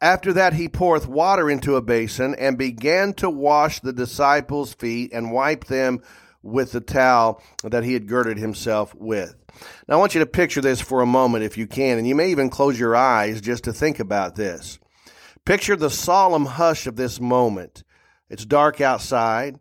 After 0.01 0.33
that, 0.33 0.53
he 0.53 0.67
poureth 0.67 1.07
water 1.07 1.47
into 1.47 1.75
a 1.75 1.81
basin 1.81 2.33
and 2.35 2.57
began 2.57 3.13
to 3.13 3.29
wash 3.29 3.79
the 3.79 3.93
disciples' 3.93 4.73
feet 4.73 5.11
and 5.13 5.31
wipe 5.31 5.65
them 5.65 6.01
with 6.41 6.71
the 6.71 6.81
towel 6.81 7.39
that 7.63 7.83
he 7.83 7.93
had 7.93 8.07
girded 8.07 8.39
himself 8.39 8.95
with. 8.95 9.35
Now, 9.87 9.95
I 9.95 9.99
want 9.99 10.15
you 10.15 10.19
to 10.21 10.25
picture 10.25 10.61
this 10.61 10.81
for 10.81 11.01
a 11.01 11.05
moment 11.05 11.43
if 11.43 11.55
you 11.55 11.67
can, 11.67 11.99
and 11.99 12.07
you 12.07 12.15
may 12.15 12.31
even 12.31 12.49
close 12.49 12.79
your 12.79 12.95
eyes 12.95 13.41
just 13.41 13.65
to 13.65 13.73
think 13.73 13.99
about 13.99 14.35
this. 14.35 14.79
Picture 15.45 15.75
the 15.75 15.91
solemn 15.91 16.45
hush 16.45 16.87
of 16.87 16.95
this 16.95 17.19
moment. 17.19 17.83
It's 18.27 18.45
dark 18.45 18.81
outside. 18.81 19.59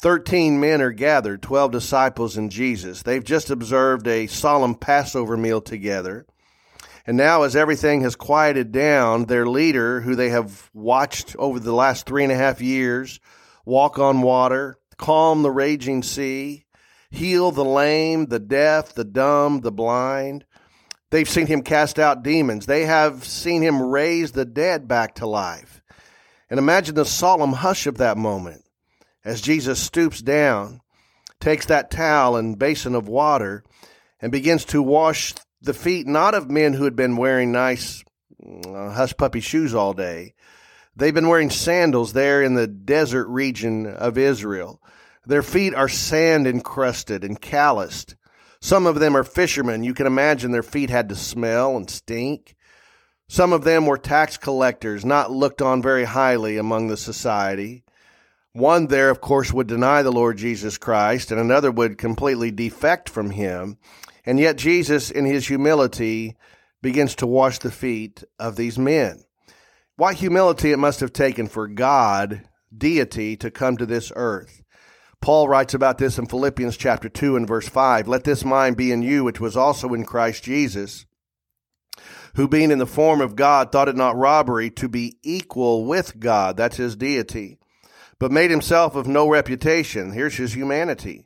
Thirteen 0.00 0.60
men 0.60 0.82
are 0.82 0.92
gathered, 0.92 1.42
twelve 1.42 1.72
disciples 1.72 2.36
and 2.36 2.50
Jesus. 2.50 3.02
They've 3.02 3.24
just 3.24 3.50
observed 3.50 4.06
a 4.06 4.26
solemn 4.26 4.74
Passover 4.74 5.36
meal 5.36 5.60
together. 5.60 6.26
And 7.06 7.16
now, 7.16 7.42
as 7.42 7.54
everything 7.54 8.00
has 8.00 8.16
quieted 8.16 8.72
down, 8.72 9.26
their 9.26 9.46
leader, 9.46 10.00
who 10.00 10.14
they 10.14 10.30
have 10.30 10.70
watched 10.72 11.36
over 11.36 11.60
the 11.60 11.74
last 11.74 12.06
three 12.06 12.22
and 12.22 12.32
a 12.32 12.36
half 12.36 12.62
years, 12.62 13.20
walk 13.66 13.98
on 13.98 14.22
water, 14.22 14.78
calm 14.96 15.42
the 15.42 15.50
raging 15.50 16.02
sea, 16.02 16.64
heal 17.10 17.50
the 17.50 17.64
lame, 17.64 18.26
the 18.26 18.38
deaf, 18.38 18.94
the 18.94 19.04
dumb, 19.04 19.60
the 19.60 19.72
blind. 19.72 20.46
They've 21.10 21.28
seen 21.28 21.46
him 21.46 21.62
cast 21.62 21.98
out 21.98 22.22
demons. 22.22 22.66
They 22.66 22.86
have 22.86 23.24
seen 23.24 23.62
him 23.62 23.82
raise 23.82 24.32
the 24.32 24.46
dead 24.46 24.88
back 24.88 25.16
to 25.16 25.26
life. 25.26 25.82
And 26.48 26.58
imagine 26.58 26.94
the 26.94 27.04
solemn 27.04 27.52
hush 27.52 27.86
of 27.86 27.98
that 27.98 28.16
moment 28.16 28.64
as 29.24 29.40
Jesus 29.40 29.78
stoops 29.78 30.20
down, 30.20 30.80
takes 31.40 31.66
that 31.66 31.90
towel 31.90 32.36
and 32.36 32.58
basin 32.58 32.94
of 32.94 33.08
water, 33.08 33.62
and 34.20 34.32
begins 34.32 34.64
to 34.66 34.82
wash 34.82 35.34
the 35.64 35.74
feet 35.74 36.06
not 36.06 36.34
of 36.34 36.50
men 36.50 36.74
who 36.74 36.84
had 36.84 36.96
been 36.96 37.16
wearing 37.16 37.52
nice 37.52 38.04
uh, 38.66 38.90
hush 38.90 39.16
puppy 39.16 39.40
shoes 39.40 39.74
all 39.74 39.92
day. 39.92 40.34
They've 40.96 41.14
been 41.14 41.28
wearing 41.28 41.50
sandals 41.50 42.12
there 42.12 42.42
in 42.42 42.54
the 42.54 42.66
desert 42.66 43.26
region 43.28 43.86
of 43.86 44.16
Israel. 44.16 44.80
Their 45.26 45.42
feet 45.42 45.74
are 45.74 45.88
sand 45.88 46.46
encrusted 46.46 47.24
and 47.24 47.40
calloused. 47.40 48.14
Some 48.60 48.86
of 48.86 49.00
them 49.00 49.16
are 49.16 49.24
fishermen. 49.24 49.84
You 49.84 49.94
can 49.94 50.06
imagine 50.06 50.52
their 50.52 50.62
feet 50.62 50.90
had 50.90 51.08
to 51.08 51.16
smell 51.16 51.76
and 51.76 51.88
stink. 51.90 52.54
Some 53.28 53.52
of 53.52 53.64
them 53.64 53.86
were 53.86 53.98
tax 53.98 54.36
collectors, 54.36 55.04
not 55.04 55.30
looked 55.30 55.62
on 55.62 55.82
very 55.82 56.04
highly 56.04 56.58
among 56.58 56.88
the 56.88 56.96
society. 56.96 57.84
One 58.52 58.86
there, 58.86 59.10
of 59.10 59.20
course, 59.20 59.52
would 59.52 59.66
deny 59.66 60.02
the 60.02 60.12
Lord 60.12 60.36
Jesus 60.36 60.78
Christ, 60.78 61.32
and 61.32 61.40
another 61.40 61.72
would 61.72 61.98
completely 61.98 62.50
defect 62.50 63.08
from 63.08 63.30
him. 63.30 63.78
And 64.26 64.38
yet, 64.40 64.56
Jesus, 64.56 65.10
in 65.10 65.24
his 65.24 65.48
humility, 65.48 66.36
begins 66.82 67.14
to 67.16 67.26
wash 67.26 67.58
the 67.58 67.70
feet 67.70 68.24
of 68.38 68.56
these 68.56 68.78
men. 68.78 69.24
What 69.96 70.16
humility 70.16 70.72
it 70.72 70.78
must 70.78 71.00
have 71.00 71.12
taken 71.12 71.46
for 71.46 71.68
God, 71.68 72.48
deity, 72.76 73.36
to 73.36 73.50
come 73.50 73.76
to 73.76 73.86
this 73.86 74.12
earth. 74.16 74.62
Paul 75.20 75.48
writes 75.48 75.72
about 75.72 75.98
this 75.98 76.18
in 76.18 76.26
Philippians 76.26 76.76
chapter 76.76 77.08
2 77.08 77.36
and 77.36 77.48
verse 77.48 77.68
5. 77.68 78.08
Let 78.08 78.24
this 78.24 78.44
mind 78.44 78.76
be 78.76 78.92
in 78.92 79.02
you, 79.02 79.24
which 79.24 79.40
was 79.40 79.56
also 79.56 79.94
in 79.94 80.04
Christ 80.04 80.44
Jesus, 80.44 81.06
who 82.34 82.48
being 82.48 82.70
in 82.70 82.78
the 82.78 82.86
form 82.86 83.20
of 83.22 83.36
God 83.36 83.72
thought 83.72 83.88
it 83.88 83.96
not 83.96 84.16
robbery 84.16 84.68
to 84.72 84.88
be 84.88 85.16
equal 85.22 85.86
with 85.86 86.20
God. 86.20 86.56
That's 86.58 86.76
his 86.76 86.96
deity. 86.96 87.58
But 88.18 88.32
made 88.32 88.50
himself 88.50 88.94
of 88.96 89.06
no 89.06 89.28
reputation. 89.28 90.12
Here's 90.12 90.36
his 90.36 90.54
humanity 90.54 91.24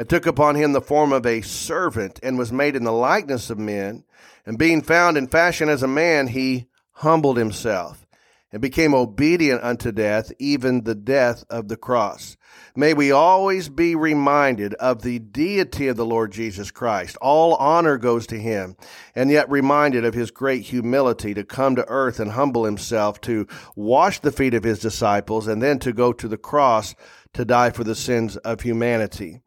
and 0.00 0.08
took 0.08 0.24
upon 0.24 0.54
him 0.54 0.72
the 0.72 0.80
form 0.80 1.12
of 1.12 1.26
a 1.26 1.42
servant, 1.42 2.18
and 2.22 2.38
was 2.38 2.50
made 2.50 2.74
in 2.74 2.84
the 2.84 2.90
likeness 2.90 3.50
of 3.50 3.58
men. 3.58 4.02
And 4.46 4.56
being 4.56 4.80
found 4.80 5.18
in 5.18 5.26
fashion 5.26 5.68
as 5.68 5.82
a 5.82 5.86
man, 5.86 6.28
he 6.28 6.68
humbled 6.92 7.36
himself 7.36 8.06
and 8.50 8.62
became 8.62 8.94
obedient 8.94 9.62
unto 9.62 9.92
death, 9.92 10.32
even 10.38 10.84
the 10.84 10.94
death 10.94 11.44
of 11.50 11.68
the 11.68 11.76
cross. 11.76 12.38
May 12.74 12.94
we 12.94 13.12
always 13.12 13.68
be 13.68 13.94
reminded 13.94 14.72
of 14.74 15.02
the 15.02 15.18
deity 15.18 15.88
of 15.88 15.98
the 15.98 16.06
Lord 16.06 16.32
Jesus 16.32 16.70
Christ. 16.70 17.18
All 17.20 17.54
honor 17.56 17.98
goes 17.98 18.26
to 18.28 18.38
him, 18.38 18.76
and 19.14 19.30
yet 19.30 19.50
reminded 19.50 20.06
of 20.06 20.14
his 20.14 20.30
great 20.30 20.62
humility 20.62 21.34
to 21.34 21.44
come 21.44 21.76
to 21.76 21.86
earth 21.88 22.18
and 22.18 22.32
humble 22.32 22.64
himself, 22.64 23.20
to 23.20 23.46
wash 23.76 24.20
the 24.20 24.32
feet 24.32 24.54
of 24.54 24.64
his 24.64 24.78
disciples, 24.78 25.46
and 25.46 25.62
then 25.62 25.78
to 25.80 25.92
go 25.92 26.14
to 26.14 26.26
the 26.26 26.38
cross 26.38 26.94
to 27.34 27.44
die 27.44 27.70
for 27.70 27.84
the 27.84 27.94
sins 27.94 28.36
of 28.38 28.60
humanity. 28.60 29.40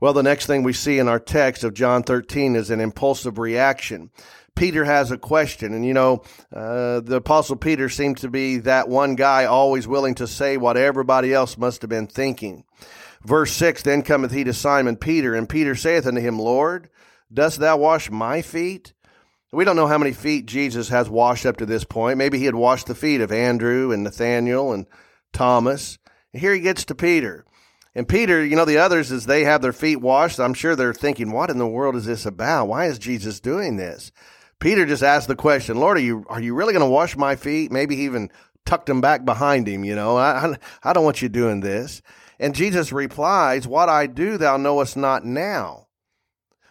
Well, 0.00 0.12
the 0.12 0.22
next 0.22 0.46
thing 0.46 0.62
we 0.62 0.72
see 0.72 0.98
in 0.98 1.08
our 1.08 1.20
text 1.20 1.64
of 1.64 1.74
John 1.74 2.02
13 2.02 2.56
is 2.56 2.70
an 2.70 2.80
impulsive 2.80 3.38
reaction. 3.38 4.10
Peter 4.56 4.84
has 4.84 5.12
a 5.12 5.18
question, 5.18 5.72
and 5.72 5.86
you 5.86 5.94
know, 5.94 6.22
uh, 6.52 6.98
the 7.00 7.16
Apostle 7.16 7.54
Peter 7.54 7.88
seems 7.88 8.20
to 8.22 8.28
be 8.28 8.58
that 8.58 8.88
one 8.88 9.14
guy 9.14 9.44
always 9.44 9.86
willing 9.86 10.16
to 10.16 10.26
say 10.26 10.56
what 10.56 10.76
everybody 10.76 11.32
else 11.32 11.56
must 11.56 11.82
have 11.82 11.88
been 11.88 12.08
thinking. 12.08 12.64
Verse 13.24 13.52
6 13.52 13.82
Then 13.82 14.02
cometh 14.02 14.32
he 14.32 14.42
to 14.42 14.52
Simon 14.52 14.96
Peter, 14.96 15.34
and 15.34 15.48
Peter 15.48 15.76
saith 15.76 16.06
unto 16.06 16.20
him, 16.20 16.40
Lord, 16.40 16.90
dost 17.32 17.60
thou 17.60 17.76
wash 17.76 18.10
my 18.10 18.42
feet? 18.42 18.94
We 19.52 19.64
don't 19.64 19.76
know 19.76 19.86
how 19.86 19.96
many 19.96 20.12
feet 20.12 20.46
Jesus 20.46 20.88
has 20.90 21.08
washed 21.08 21.46
up 21.46 21.56
to 21.58 21.66
this 21.66 21.84
point. 21.84 22.18
Maybe 22.18 22.38
he 22.38 22.44
had 22.44 22.54
washed 22.54 22.86
the 22.86 22.94
feet 22.94 23.20
of 23.20 23.32
Andrew 23.32 23.92
and 23.92 24.02
Nathaniel 24.02 24.72
and 24.72 24.86
Thomas. 25.32 25.98
And 26.32 26.40
here 26.40 26.54
he 26.54 26.60
gets 26.60 26.84
to 26.86 26.94
Peter. 26.94 27.44
And 27.94 28.08
Peter, 28.08 28.44
you 28.44 28.54
know, 28.54 28.64
the 28.64 28.78
others, 28.78 29.10
as 29.10 29.26
they 29.26 29.44
have 29.44 29.62
their 29.62 29.72
feet 29.72 29.96
washed, 29.96 30.38
I'm 30.38 30.54
sure 30.54 30.76
they're 30.76 30.94
thinking, 30.94 31.32
what 31.32 31.50
in 31.50 31.58
the 31.58 31.66
world 31.66 31.96
is 31.96 32.04
this 32.04 32.26
about? 32.26 32.68
Why 32.68 32.86
is 32.86 32.98
Jesus 32.98 33.40
doing 33.40 33.76
this? 33.76 34.12
Peter 34.60 34.86
just 34.86 35.02
asked 35.02 35.28
the 35.28 35.36
question, 35.36 35.78
Lord, 35.78 35.96
are 35.96 36.00
you, 36.00 36.24
are 36.28 36.40
you 36.40 36.54
really 36.54 36.72
going 36.72 36.84
to 36.84 36.90
wash 36.90 37.16
my 37.16 37.36
feet? 37.36 37.72
Maybe 37.72 37.96
he 37.96 38.04
even 38.04 38.30
tucked 38.66 38.86
them 38.86 39.00
back 39.00 39.24
behind 39.24 39.66
him, 39.66 39.84
you 39.84 39.94
know. 39.94 40.16
I, 40.16 40.56
I 40.82 40.92
don't 40.92 41.04
want 41.04 41.22
you 41.22 41.28
doing 41.28 41.60
this. 41.60 42.02
And 42.38 42.54
Jesus 42.54 42.92
replies, 42.92 43.66
What 43.66 43.88
I 43.88 44.06
do 44.06 44.36
thou 44.36 44.56
knowest 44.56 44.96
not 44.96 45.24
now, 45.24 45.86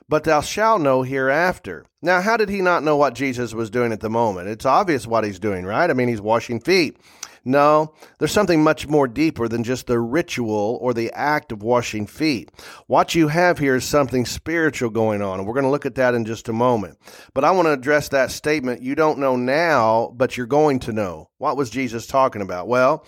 but 0.08 0.24
thou 0.24 0.42
shalt 0.42 0.82
know 0.82 1.02
hereafter. 1.02 1.86
Now, 2.02 2.22
how 2.22 2.38
did 2.38 2.50
he 2.50 2.62
not 2.62 2.84
know 2.84 2.96
what 2.96 3.16
Jesus 3.16 3.54
was 3.54 3.70
doing 3.70 3.92
at 3.92 4.00
the 4.00 4.10
moment? 4.10 4.48
It's 4.48 4.66
obvious 4.66 5.08
what 5.08 5.26
he's 5.26 5.40
doing, 5.40 5.66
right? 5.66 5.90
I 5.90 5.94
mean, 5.94 6.08
he's 6.08 6.22
washing 6.22 6.62
feet. 6.62 6.98
No, 7.44 7.94
there's 8.20 8.32
something 8.32 8.64
much 8.64 8.88
more 8.88 9.08
deeper 9.08 9.48
than 9.48 9.64
just 9.64 9.88
the 9.88 10.00
ritual 10.00 10.78
or 10.82 10.94
the 10.94 11.12
act 11.14 11.52
of 11.52 11.64
washing 11.64 12.08
feet. 12.08 12.52
What 12.88 13.16
you 13.16 13.28
have 13.28 13.60
here 13.60 13.76
is 13.76 13.86
something 13.86 14.26
spiritual 14.26 14.90
going 14.90 15.22
on, 15.22 15.40
and 15.40 15.48
we're 15.48 15.54
going 15.54 15.64
to 15.64 15.72
look 15.72 15.86
at 15.86 15.96
that 15.96 16.14
in 16.14 16.26
just 16.26 16.50
a 16.50 16.54
moment. 16.54 16.98
But 17.34 17.44
I 17.44 17.52
want 17.52 17.68
to 17.68 17.74
address 17.74 18.10
that 18.10 18.32
statement 18.32 18.82
you 18.82 18.96
don't 18.96 19.20
know 19.20 19.36
now, 19.36 20.14
but 20.16 20.38
you're 20.38 20.46
going 20.46 20.80
to 20.80 20.94
know. 20.94 21.30
What 21.38 21.58
was 21.58 21.70
Jesus 21.70 22.08
talking 22.08 22.42
about? 22.42 22.68
Well, 22.68 23.06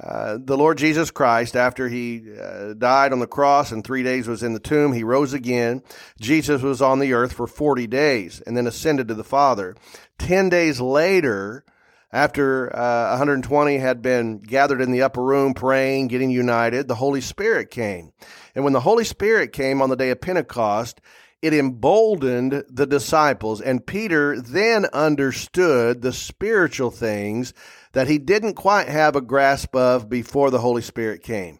uh, 0.00 0.38
the 0.42 0.56
Lord 0.56 0.78
Jesus 0.78 1.10
Christ, 1.10 1.54
after 1.54 1.88
he 1.88 2.24
uh, 2.40 2.72
died 2.74 3.12
on 3.12 3.18
the 3.18 3.26
cross 3.26 3.72
and 3.72 3.84
three 3.84 4.02
days 4.02 4.26
was 4.26 4.42
in 4.42 4.54
the 4.54 4.60
tomb, 4.60 4.92
he 4.92 5.04
rose 5.04 5.34
again. 5.34 5.82
Jesus 6.18 6.62
was 6.62 6.80
on 6.80 6.98
the 6.98 7.12
earth 7.12 7.32
for 7.32 7.46
40 7.46 7.86
days 7.86 8.40
and 8.46 8.56
then 8.56 8.66
ascended 8.66 9.08
to 9.08 9.14
the 9.14 9.24
Father. 9.24 9.76
Ten 10.18 10.48
days 10.48 10.80
later, 10.80 11.64
after 12.12 12.74
uh, 12.76 13.10
120 13.10 13.78
had 13.78 14.02
been 14.02 14.38
gathered 14.38 14.80
in 14.80 14.92
the 14.92 15.02
upper 15.02 15.22
room 15.22 15.54
praying, 15.54 16.08
getting 16.08 16.30
united, 16.30 16.86
the 16.88 16.94
Holy 16.94 17.20
Spirit 17.20 17.70
came. 17.70 18.12
And 18.54 18.64
when 18.64 18.74
the 18.74 18.80
Holy 18.80 19.04
Spirit 19.04 19.52
came 19.52 19.80
on 19.80 19.88
the 19.88 19.96
day 19.96 20.10
of 20.10 20.20
Pentecost, 20.20 21.00
it 21.40 21.54
emboldened 21.54 22.64
the 22.68 22.86
disciples. 22.86 23.60
And 23.60 23.84
Peter 23.84 24.40
then 24.40 24.86
understood 24.92 26.02
the 26.02 26.12
spiritual 26.12 26.90
things 26.90 27.54
that 27.92 28.08
he 28.08 28.18
didn't 28.18 28.54
quite 28.54 28.88
have 28.88 29.16
a 29.16 29.20
grasp 29.20 29.74
of 29.74 30.08
before 30.08 30.50
the 30.50 30.60
Holy 30.60 30.82
Spirit 30.82 31.22
came. 31.22 31.58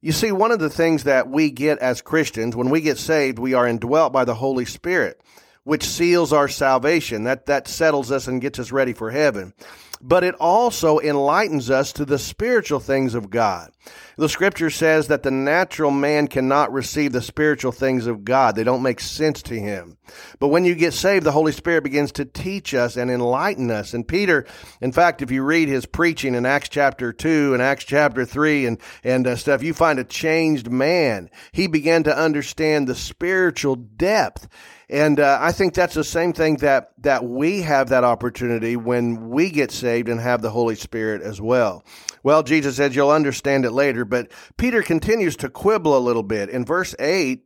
You 0.00 0.10
see, 0.10 0.32
one 0.32 0.50
of 0.50 0.58
the 0.58 0.70
things 0.70 1.04
that 1.04 1.28
we 1.28 1.50
get 1.50 1.78
as 1.78 2.02
Christians, 2.02 2.56
when 2.56 2.70
we 2.70 2.80
get 2.80 2.98
saved, 2.98 3.38
we 3.38 3.54
are 3.54 3.68
indwelt 3.68 4.12
by 4.12 4.24
the 4.24 4.34
Holy 4.34 4.64
Spirit, 4.64 5.20
which 5.64 5.84
seals 5.84 6.32
our 6.32 6.48
salvation. 6.48 7.24
That, 7.24 7.46
that 7.46 7.68
settles 7.68 8.10
us 8.10 8.26
and 8.26 8.40
gets 8.40 8.58
us 8.58 8.72
ready 8.72 8.92
for 8.92 9.10
heaven 9.10 9.54
but 10.02 10.24
it 10.24 10.34
also 10.34 10.98
enlightens 10.98 11.70
us 11.70 11.92
to 11.92 12.04
the 12.04 12.18
spiritual 12.18 12.80
things 12.80 13.14
of 13.14 13.30
God. 13.30 13.70
The 14.16 14.28
scripture 14.28 14.70
says 14.70 15.08
that 15.08 15.22
the 15.22 15.30
natural 15.30 15.90
man 15.90 16.28
cannot 16.28 16.72
receive 16.72 17.12
the 17.12 17.22
spiritual 17.22 17.72
things 17.72 18.06
of 18.06 18.24
God. 18.24 18.54
They 18.54 18.64
don't 18.64 18.82
make 18.82 19.00
sense 19.00 19.42
to 19.44 19.58
him. 19.58 19.96
But 20.38 20.48
when 20.48 20.64
you 20.64 20.74
get 20.74 20.92
saved, 20.92 21.24
the 21.24 21.32
Holy 21.32 21.52
Spirit 21.52 21.84
begins 21.84 22.12
to 22.12 22.24
teach 22.24 22.74
us 22.74 22.96
and 22.96 23.10
enlighten 23.10 23.70
us. 23.70 23.94
And 23.94 24.06
Peter, 24.06 24.46
in 24.80 24.92
fact, 24.92 25.22
if 25.22 25.30
you 25.30 25.42
read 25.42 25.68
his 25.68 25.86
preaching 25.86 26.34
in 26.34 26.44
Acts 26.44 26.68
chapter 26.68 27.12
2 27.12 27.54
and 27.54 27.62
Acts 27.62 27.84
chapter 27.84 28.26
3 28.26 28.66
and, 28.66 28.78
and 29.02 29.26
uh, 29.26 29.36
stuff, 29.36 29.62
you 29.62 29.72
find 29.72 29.98
a 29.98 30.04
changed 30.04 30.70
man. 30.70 31.30
He 31.52 31.66
began 31.66 32.02
to 32.04 32.16
understand 32.16 32.86
the 32.86 32.94
spiritual 32.94 33.76
depth. 33.76 34.46
And 34.90 35.20
uh, 35.20 35.38
I 35.40 35.52
think 35.52 35.72
that's 35.72 35.94
the 35.94 36.04
same 36.04 36.34
thing 36.34 36.56
that 36.56 36.90
that 36.98 37.24
we 37.24 37.62
have 37.62 37.88
that 37.88 38.04
opportunity 38.04 38.76
when 38.76 39.30
we 39.30 39.50
get 39.50 39.70
saved 39.70 40.10
and 40.10 40.20
have 40.20 40.42
the 40.42 40.50
Holy 40.50 40.74
Spirit 40.74 41.22
as 41.22 41.40
well. 41.40 41.82
Well, 42.22 42.42
Jesus 42.42 42.76
said 42.76 42.94
you'll 42.94 43.10
understand 43.10 43.64
it 43.64 43.72
later, 43.72 44.04
but 44.04 44.30
Peter 44.56 44.82
continues 44.82 45.36
to 45.36 45.48
quibble 45.48 45.96
a 45.96 45.98
little 45.98 46.22
bit. 46.22 46.50
In 46.50 46.64
verse 46.64 46.94
8, 46.98 47.44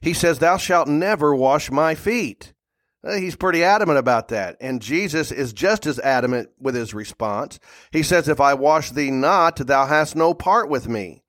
he 0.00 0.12
says, 0.12 0.38
Thou 0.38 0.56
shalt 0.56 0.88
never 0.88 1.34
wash 1.34 1.70
my 1.70 1.94
feet. 1.94 2.52
Uh, 3.02 3.16
he's 3.16 3.36
pretty 3.36 3.62
adamant 3.62 3.98
about 3.98 4.28
that. 4.28 4.56
And 4.60 4.82
Jesus 4.82 5.30
is 5.30 5.52
just 5.52 5.86
as 5.86 5.98
adamant 6.00 6.50
with 6.58 6.74
his 6.74 6.94
response. 6.94 7.58
He 7.92 8.02
says, 8.02 8.28
If 8.28 8.40
I 8.40 8.54
wash 8.54 8.90
thee 8.90 9.10
not, 9.10 9.56
thou 9.56 9.86
hast 9.86 10.16
no 10.16 10.34
part 10.34 10.68
with 10.68 10.88
me. 10.88 11.22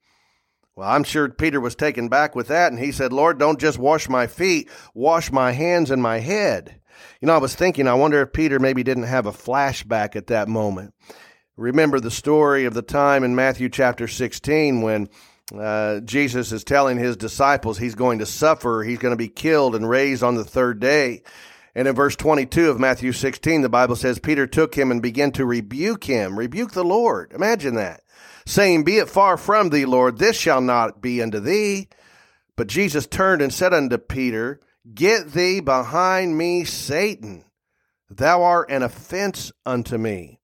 Well, 0.76 0.88
I'm 0.88 1.04
sure 1.04 1.28
Peter 1.28 1.60
was 1.60 1.74
taken 1.74 2.08
back 2.08 2.36
with 2.36 2.46
that, 2.48 2.70
and 2.70 2.80
he 2.80 2.92
said, 2.92 3.12
Lord, 3.12 3.38
don't 3.38 3.58
just 3.58 3.78
wash 3.78 4.08
my 4.08 4.28
feet, 4.28 4.70
wash 4.94 5.32
my 5.32 5.50
hands 5.50 5.90
and 5.90 6.00
my 6.00 6.20
head. 6.20 6.80
You 7.20 7.26
know, 7.26 7.34
I 7.34 7.38
was 7.38 7.54
thinking, 7.54 7.88
I 7.88 7.94
wonder 7.94 8.22
if 8.22 8.32
Peter 8.32 8.60
maybe 8.60 8.84
didn't 8.84 9.04
have 9.04 9.26
a 9.26 9.32
flashback 9.32 10.14
at 10.14 10.28
that 10.28 10.48
moment. 10.48 10.94
Remember 11.58 11.98
the 11.98 12.10
story 12.10 12.66
of 12.66 12.74
the 12.74 12.82
time 12.82 13.24
in 13.24 13.34
Matthew 13.34 13.68
chapter 13.68 14.06
16 14.06 14.80
when 14.80 15.08
uh, 15.52 15.98
Jesus 16.00 16.52
is 16.52 16.62
telling 16.62 16.98
his 16.98 17.16
disciples 17.16 17.78
he's 17.78 17.96
going 17.96 18.20
to 18.20 18.26
suffer, 18.26 18.84
he's 18.84 19.00
going 19.00 19.12
to 19.12 19.16
be 19.16 19.28
killed 19.28 19.74
and 19.74 19.88
raised 19.88 20.22
on 20.22 20.36
the 20.36 20.44
third 20.44 20.78
day. 20.78 21.22
And 21.74 21.88
in 21.88 21.96
verse 21.96 22.14
22 22.14 22.70
of 22.70 22.78
Matthew 22.78 23.10
16, 23.10 23.62
the 23.62 23.68
Bible 23.68 23.96
says, 23.96 24.20
Peter 24.20 24.46
took 24.46 24.72
him 24.76 24.92
and 24.92 25.02
began 25.02 25.32
to 25.32 25.44
rebuke 25.44 26.04
him. 26.04 26.38
Rebuke 26.38 26.70
the 26.70 26.84
Lord. 26.84 27.32
Imagine 27.32 27.74
that 27.74 28.02
saying, 28.46 28.84
Be 28.84 28.98
it 28.98 29.08
far 29.08 29.36
from 29.36 29.70
thee, 29.70 29.84
Lord, 29.84 30.18
this 30.18 30.38
shall 30.38 30.60
not 30.60 31.02
be 31.02 31.20
unto 31.20 31.40
thee. 31.40 31.88
But 32.56 32.68
Jesus 32.68 33.08
turned 33.08 33.42
and 33.42 33.52
said 33.52 33.74
unto 33.74 33.98
Peter, 33.98 34.60
Get 34.94 35.32
thee 35.32 35.58
behind 35.58 36.38
me, 36.38 36.64
Satan. 36.64 37.44
Thou 38.08 38.44
art 38.44 38.70
an 38.70 38.84
offense 38.84 39.50
unto 39.66 39.98
me. 39.98 40.38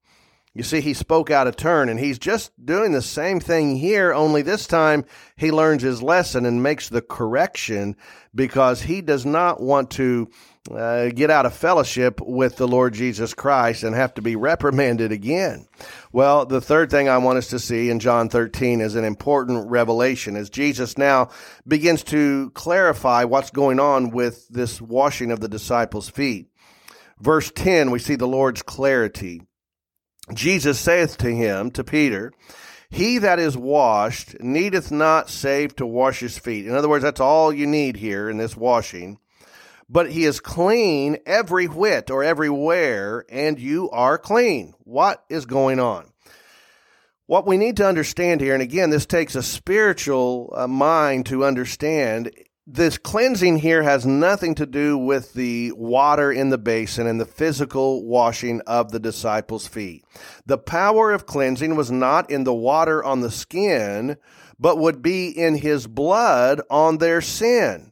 You 0.55 0.63
see, 0.63 0.79
he 0.79 0.93
spoke 0.93 1.29
out 1.29 1.47
of 1.47 1.57
turn, 1.57 1.89
and 1.89 1.99
he's 1.99 2.17
just 2.17 2.53
doing 2.65 2.93
the 2.93 3.01
same 3.01 3.41
thing 3.41 3.75
here, 3.75 4.13
only 4.13 4.41
this 4.41 4.65
time 4.67 5.03
he 5.35 5.51
learns 5.51 5.83
his 5.83 6.01
lesson 6.01 6.45
and 6.45 6.63
makes 6.63 6.87
the 6.87 7.01
correction 7.01 7.97
because 8.33 8.81
he 8.81 9.01
does 9.01 9.25
not 9.25 9.61
want 9.61 9.91
to 9.91 10.29
uh, 10.71 11.09
get 11.09 11.29
out 11.29 11.45
of 11.45 11.53
fellowship 11.53 12.21
with 12.21 12.55
the 12.55 12.69
Lord 12.69 12.93
Jesus 12.93 13.33
Christ 13.33 13.83
and 13.83 13.93
have 13.93 14.13
to 14.13 14.21
be 14.21 14.37
reprimanded 14.37 15.11
again. 15.11 15.67
Well, 16.13 16.45
the 16.45 16.61
third 16.61 16.89
thing 16.89 17.09
I 17.09 17.17
want 17.17 17.37
us 17.37 17.49
to 17.49 17.59
see 17.59 17.89
in 17.89 17.99
John 17.99 18.29
13 18.29 18.79
is 18.79 18.95
an 18.95 19.03
important 19.03 19.69
revelation 19.69 20.37
as 20.37 20.49
Jesus 20.49 20.97
now 20.97 21.31
begins 21.67 22.01
to 22.05 22.49
clarify 22.51 23.25
what's 23.25 23.51
going 23.51 23.81
on 23.81 24.09
with 24.09 24.47
this 24.47 24.81
washing 24.81 25.31
of 25.31 25.41
the 25.41 25.49
disciples' 25.49 26.09
feet. 26.09 26.47
Verse 27.19 27.51
10, 27.53 27.91
we 27.91 27.99
see 27.99 28.15
the 28.15 28.25
Lord's 28.25 28.61
clarity. 28.61 29.41
Jesus 30.33 30.79
saith 30.79 31.17
to 31.17 31.29
him, 31.29 31.71
to 31.71 31.83
Peter, 31.83 32.33
He 32.89 33.17
that 33.19 33.39
is 33.39 33.57
washed 33.57 34.39
needeth 34.39 34.91
not 34.91 35.29
save 35.29 35.75
to 35.75 35.85
wash 35.85 36.19
his 36.19 36.37
feet. 36.37 36.65
In 36.65 36.75
other 36.75 36.89
words, 36.89 37.03
that's 37.03 37.19
all 37.21 37.53
you 37.53 37.67
need 37.67 37.97
here 37.97 38.29
in 38.29 38.37
this 38.37 38.57
washing. 38.57 39.19
But 39.87 40.11
he 40.11 40.25
is 40.25 40.39
clean 40.39 41.17
every 41.27 41.67
whit 41.67 42.09
or 42.09 42.23
everywhere, 42.23 43.23
and 43.29 43.59
you 43.59 43.89
are 43.91 44.17
clean. 44.17 44.73
What 44.83 45.23
is 45.29 45.45
going 45.45 45.79
on? 45.79 46.11
What 47.27 47.45
we 47.47 47.57
need 47.57 47.77
to 47.77 47.87
understand 47.87 48.41
here, 48.41 48.53
and 48.53 48.63
again, 48.63 48.89
this 48.89 49.05
takes 49.05 49.35
a 49.35 49.43
spiritual 49.43 50.53
uh, 50.55 50.67
mind 50.67 51.27
to 51.27 51.45
understand, 51.45 52.31
this 52.67 52.97
cleansing 52.97 53.59
here 53.59 53.83
has 53.83 54.05
nothing 54.05 54.55
to 54.55 54.65
do 54.65 54.97
with 54.97 55.33
the 55.33 55.71
water 55.73 56.31
in 56.31 56.49
the 56.49 56.57
basin 56.57 57.05
and 57.05 57.19
the 57.19 57.25
physical 57.25 58.03
washing 58.05 58.59
of 58.61 58.91
the 58.91 58.99
disciples' 58.99 59.67
feet. 59.67 60.03
The 60.47 60.57
power 60.57 61.11
of 61.11 61.27
cleansing 61.27 61.75
was 61.75 61.91
not 61.91 62.31
in 62.31 62.43
the 62.43 62.53
water 62.53 63.03
on 63.03 63.21
the 63.21 63.29
skin, 63.29 64.17
but 64.59 64.79
would 64.79 65.03
be 65.03 65.27
in 65.27 65.57
his 65.57 65.85
blood 65.85 66.61
on 66.69 66.97
their 66.97 67.21
sin. 67.21 67.91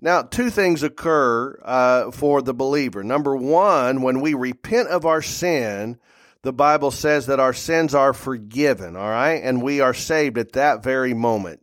Now, 0.00 0.22
two 0.22 0.50
things 0.50 0.82
occur 0.82 1.58
uh, 1.64 2.10
for 2.10 2.42
the 2.42 2.54
believer. 2.54 3.02
Number 3.02 3.34
one, 3.34 4.02
when 4.02 4.20
we 4.20 4.34
repent 4.34 4.88
of 4.88 5.06
our 5.06 5.22
sin, 5.22 5.98
the 6.42 6.52
Bible 6.52 6.90
says 6.90 7.26
that 7.26 7.40
our 7.40 7.54
sins 7.54 7.94
are 7.94 8.12
forgiven, 8.12 8.96
all 8.96 9.08
right? 9.08 9.40
And 9.42 9.62
we 9.62 9.80
are 9.80 9.94
saved 9.94 10.38
at 10.38 10.52
that 10.52 10.84
very 10.84 11.14
moment. 11.14 11.62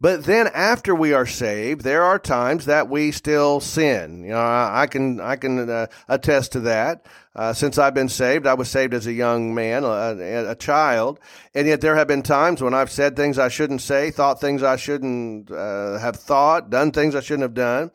But 0.00 0.24
then 0.24 0.48
after 0.48 0.94
we 0.94 1.12
are 1.12 1.26
saved, 1.26 1.82
there 1.82 2.02
are 2.02 2.18
times 2.18 2.66
that 2.66 2.88
we 2.88 3.10
still 3.10 3.60
sin. 3.60 4.24
You 4.24 4.30
know, 4.30 4.40
I 4.40 4.86
can 4.90 5.20
I 5.20 5.36
can 5.36 5.68
uh, 5.68 5.86
attest 6.08 6.52
to 6.52 6.60
that. 6.60 7.06
Uh, 7.36 7.52
since 7.52 7.78
I've 7.78 7.94
been 7.94 8.08
saved, 8.08 8.46
I 8.46 8.54
was 8.54 8.70
saved 8.70 8.94
as 8.94 9.08
a 9.08 9.12
young 9.12 9.54
man, 9.54 9.82
a, 9.82 10.50
a, 10.50 10.54
child, 10.54 11.18
and 11.52 11.66
yet 11.66 11.80
there 11.80 11.96
have 11.96 12.06
been 12.06 12.22
times 12.22 12.62
when 12.62 12.74
I've 12.74 12.92
said 12.92 13.16
things 13.16 13.40
I 13.40 13.48
shouldn't 13.48 13.82
say, 13.82 14.12
thought 14.12 14.40
things 14.40 14.62
I 14.62 14.76
shouldn't 14.76 15.50
uh, 15.50 15.98
have 15.98 16.14
thought, 16.14 16.70
done 16.70 16.92
things 16.92 17.16
I 17.16 17.20
shouldn't 17.20 17.42
have 17.42 17.54
done 17.54 17.90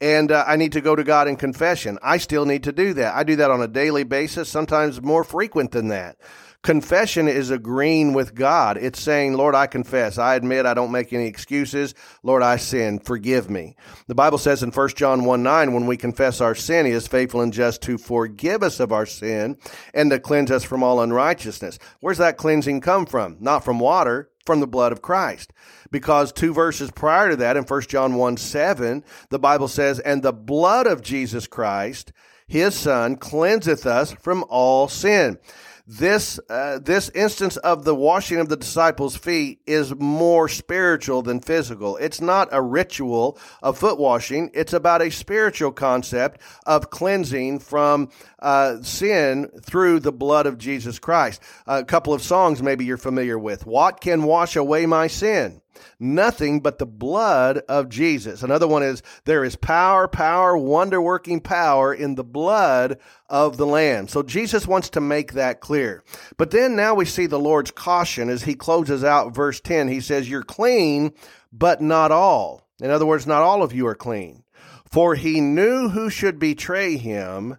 and 0.00 0.32
uh, 0.32 0.44
I 0.46 0.56
need 0.56 0.72
to 0.72 0.80
go 0.80 0.96
to 0.96 1.04
God 1.04 1.28
in 1.28 1.36
confession. 1.36 1.98
I 2.02 2.16
still 2.16 2.46
need 2.46 2.64
to 2.64 2.72
do 2.72 2.94
that. 2.94 3.14
I 3.14 3.22
do 3.22 3.36
that 3.36 3.50
on 3.50 3.60
a 3.60 3.68
daily 3.68 4.04
basis, 4.04 4.48
sometimes 4.48 5.02
more 5.02 5.24
frequent 5.24 5.72
than 5.72 5.88
that. 5.88 6.16
Confession 6.62 7.26
is 7.26 7.50
agreeing 7.50 8.12
with 8.12 8.34
God. 8.34 8.76
It's 8.76 9.00
saying, 9.00 9.32
Lord, 9.32 9.54
I 9.54 9.66
confess. 9.66 10.18
I 10.18 10.34
admit 10.34 10.66
I 10.66 10.74
don't 10.74 10.92
make 10.92 11.10
any 11.10 11.26
excuses. 11.26 11.94
Lord, 12.22 12.42
I 12.42 12.56
sin. 12.56 12.98
Forgive 12.98 13.48
me. 13.48 13.76
The 14.08 14.14
Bible 14.14 14.36
says 14.36 14.62
in 14.62 14.70
1 14.70 14.88
John 14.90 15.24
1 15.24 15.42
9, 15.42 15.72
when 15.72 15.86
we 15.86 15.96
confess 15.96 16.42
our 16.42 16.54
sin, 16.54 16.84
He 16.84 16.92
is 16.92 17.06
faithful 17.06 17.40
and 17.40 17.52
just 17.52 17.80
to 17.82 17.96
forgive 17.96 18.62
us 18.62 18.78
of 18.78 18.92
our 18.92 19.06
sin 19.06 19.56
and 19.94 20.10
to 20.10 20.20
cleanse 20.20 20.50
us 20.50 20.62
from 20.62 20.82
all 20.82 21.00
unrighteousness. 21.00 21.78
Where's 22.00 22.18
that 22.18 22.36
cleansing 22.36 22.82
come 22.82 23.06
from? 23.06 23.38
Not 23.40 23.64
from 23.64 23.78
water, 23.78 24.28
from 24.44 24.60
the 24.60 24.66
blood 24.66 24.92
of 24.92 25.00
Christ. 25.00 25.54
Because 25.90 26.30
two 26.30 26.52
verses 26.52 26.90
prior 26.90 27.30
to 27.30 27.36
that, 27.36 27.56
in 27.56 27.64
1 27.64 27.82
John 27.82 28.16
1 28.16 28.36
7, 28.36 29.02
the 29.30 29.38
Bible 29.38 29.68
says, 29.68 29.98
And 29.98 30.22
the 30.22 30.34
blood 30.34 30.86
of 30.86 31.00
Jesus 31.00 31.46
Christ, 31.46 32.12
his 32.46 32.74
Son, 32.74 33.16
cleanseth 33.16 33.86
us 33.86 34.12
from 34.12 34.44
all 34.50 34.88
sin 34.88 35.38
this 35.86 36.38
uh, 36.48 36.78
this 36.78 37.08
instance 37.10 37.56
of 37.58 37.84
the 37.84 37.94
washing 37.94 38.38
of 38.38 38.48
the 38.48 38.56
disciples' 38.56 39.16
feet 39.16 39.60
is 39.66 39.94
more 39.96 40.48
spiritual 40.48 41.22
than 41.22 41.40
physical. 41.40 41.96
It's 41.96 42.20
not 42.20 42.48
a 42.52 42.62
ritual 42.62 43.38
of 43.62 43.78
foot 43.78 43.98
washing. 43.98 44.50
It's 44.54 44.72
about 44.72 45.02
a 45.02 45.10
spiritual 45.10 45.72
concept 45.72 46.40
of 46.66 46.90
cleansing 46.90 47.60
from 47.60 48.10
uh, 48.38 48.82
sin 48.82 49.48
through 49.62 50.00
the 50.00 50.12
blood 50.12 50.46
of 50.46 50.58
Jesus 50.58 50.98
Christ. 50.98 51.40
A 51.66 51.84
couple 51.84 52.12
of 52.12 52.22
songs 52.22 52.62
maybe 52.62 52.84
you're 52.84 52.96
familiar 52.96 53.38
with. 53.38 53.66
What 53.66 54.00
can 54.00 54.22
wash 54.22 54.56
away 54.56 54.86
my 54.86 55.06
sin? 55.06 55.60
Nothing 55.98 56.60
but 56.60 56.78
the 56.78 56.86
blood 56.86 57.58
of 57.68 57.88
Jesus. 57.88 58.42
Another 58.42 58.66
one 58.66 58.82
is 58.82 59.02
there 59.24 59.44
is 59.44 59.56
power, 59.56 60.08
power, 60.08 60.56
wonder 60.56 61.00
working 61.00 61.40
power 61.40 61.92
in 61.92 62.14
the 62.14 62.24
blood 62.24 62.98
of 63.28 63.56
the 63.56 63.66
Lamb. 63.66 64.08
So 64.08 64.22
Jesus 64.22 64.66
wants 64.66 64.90
to 64.90 65.00
make 65.00 65.32
that 65.32 65.60
clear. 65.60 66.02
But 66.36 66.50
then 66.50 66.76
now 66.76 66.94
we 66.94 67.04
see 67.04 67.26
the 67.26 67.38
Lord's 67.38 67.70
caution 67.70 68.28
as 68.28 68.44
he 68.44 68.54
closes 68.54 69.04
out 69.04 69.34
verse 69.34 69.60
10. 69.60 69.88
He 69.88 70.00
says, 70.00 70.28
You're 70.28 70.42
clean, 70.42 71.12
but 71.52 71.80
not 71.80 72.12
all. 72.12 72.66
In 72.80 72.90
other 72.90 73.06
words, 73.06 73.26
not 73.26 73.42
all 73.42 73.62
of 73.62 73.72
you 73.72 73.86
are 73.86 73.94
clean. 73.94 74.44
For 74.90 75.14
he 75.14 75.40
knew 75.40 75.90
who 75.90 76.10
should 76.10 76.38
betray 76.38 76.96
him. 76.96 77.58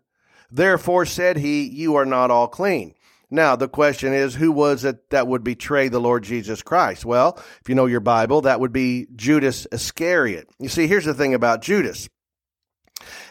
Therefore 0.52 1.06
said 1.06 1.38
he, 1.38 1.64
You 1.64 1.96
are 1.96 2.06
not 2.06 2.30
all 2.30 2.48
clean. 2.48 2.96
Now, 3.34 3.56
the 3.56 3.70
question 3.70 4.14
is, 4.14 4.36
who 4.36 4.52
was 4.52 4.84
it 4.84 5.10
that 5.10 5.26
would 5.26 5.42
betray 5.42 5.88
the 5.88 6.02
Lord 6.02 6.24
Jesus 6.24 6.62
Christ? 6.62 7.06
Well, 7.06 7.42
if 7.62 7.70
you 7.70 7.76
know 7.76 7.86
your 7.86 8.02
Bible, 8.02 8.42
that 8.42 8.60
would 8.60 8.74
be 8.74 9.08
Judas 9.16 9.66
Iscariot. 9.72 10.50
You 10.60 10.68
see, 10.68 10.86
here's 10.86 11.06
the 11.06 11.14
thing 11.14 11.34
about 11.34 11.62
Judas. 11.62 12.10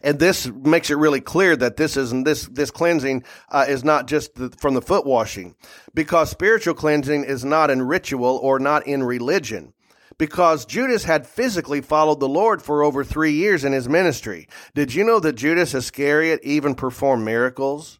And 0.02 0.18
this 0.18 0.46
makes 0.46 0.90
it 0.90 0.96
really 0.96 1.20
clear 1.20 1.54
that 1.54 1.76
this 1.76 1.96
isn't 1.96 2.24
this 2.24 2.46
this 2.46 2.70
cleansing 2.70 3.24
uh, 3.50 3.66
is 3.68 3.84
not 3.84 4.08
just 4.08 4.34
the, 4.34 4.50
from 4.58 4.74
the 4.74 4.82
foot 4.82 5.06
washing, 5.06 5.54
because 5.94 6.30
spiritual 6.30 6.74
cleansing 6.74 7.24
is 7.24 7.44
not 7.44 7.70
in 7.70 7.82
ritual 7.82 8.40
or 8.42 8.58
not 8.58 8.86
in 8.86 9.02
religion. 9.02 9.74
Because 10.18 10.66
Judas 10.66 11.04
had 11.04 11.26
physically 11.26 11.80
followed 11.80 12.20
the 12.20 12.28
Lord 12.28 12.62
for 12.62 12.82
over 12.82 13.04
three 13.04 13.32
years 13.32 13.64
in 13.64 13.72
his 13.72 13.88
ministry. 13.88 14.48
Did 14.74 14.92
you 14.92 15.04
know 15.04 15.20
that 15.20 15.34
Judas 15.34 15.72
Iscariot 15.72 16.40
even 16.42 16.74
performed 16.74 17.24
miracles? 17.24 17.99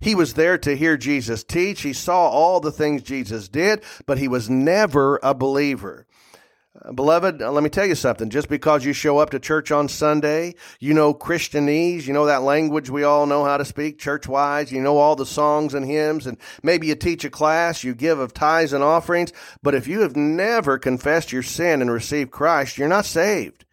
He 0.00 0.14
was 0.14 0.34
there 0.34 0.58
to 0.58 0.76
hear 0.76 0.96
Jesus 0.96 1.44
teach. 1.44 1.82
He 1.82 1.92
saw 1.92 2.28
all 2.28 2.60
the 2.60 2.72
things 2.72 3.02
Jesus 3.02 3.48
did, 3.48 3.82
but 4.06 4.18
he 4.18 4.28
was 4.28 4.50
never 4.50 5.18
a 5.22 5.34
believer. 5.34 6.06
Uh, 6.84 6.92
beloved, 6.92 7.40
uh, 7.40 7.50
let 7.50 7.62
me 7.62 7.70
tell 7.70 7.86
you 7.86 7.94
something. 7.94 8.28
Just 8.28 8.48
because 8.48 8.84
you 8.84 8.92
show 8.92 9.18
up 9.18 9.30
to 9.30 9.38
church 9.38 9.70
on 9.70 9.88
Sunday, 9.88 10.54
you 10.78 10.92
know 10.92 11.14
Christianese, 11.14 12.06
you 12.06 12.12
know 12.12 12.26
that 12.26 12.42
language 12.42 12.90
we 12.90 13.02
all 13.02 13.26
know 13.26 13.44
how 13.44 13.56
to 13.56 13.64
speak 13.64 13.98
church 13.98 14.28
wise, 14.28 14.70
you 14.72 14.80
know 14.80 14.98
all 14.98 15.16
the 15.16 15.26
songs 15.26 15.74
and 15.74 15.86
hymns, 15.86 16.26
and 16.26 16.38
maybe 16.62 16.86
you 16.88 16.94
teach 16.94 17.24
a 17.24 17.30
class, 17.30 17.84
you 17.84 17.94
give 17.94 18.18
of 18.18 18.34
tithes 18.34 18.72
and 18.72 18.84
offerings, 18.84 19.32
but 19.62 19.74
if 19.74 19.86
you 19.86 20.00
have 20.00 20.16
never 20.16 20.78
confessed 20.78 21.32
your 21.32 21.42
sin 21.42 21.80
and 21.80 21.90
received 21.90 22.30
Christ, 22.30 22.78
you're 22.78 22.88
not 22.88 23.06
saved. 23.06 23.64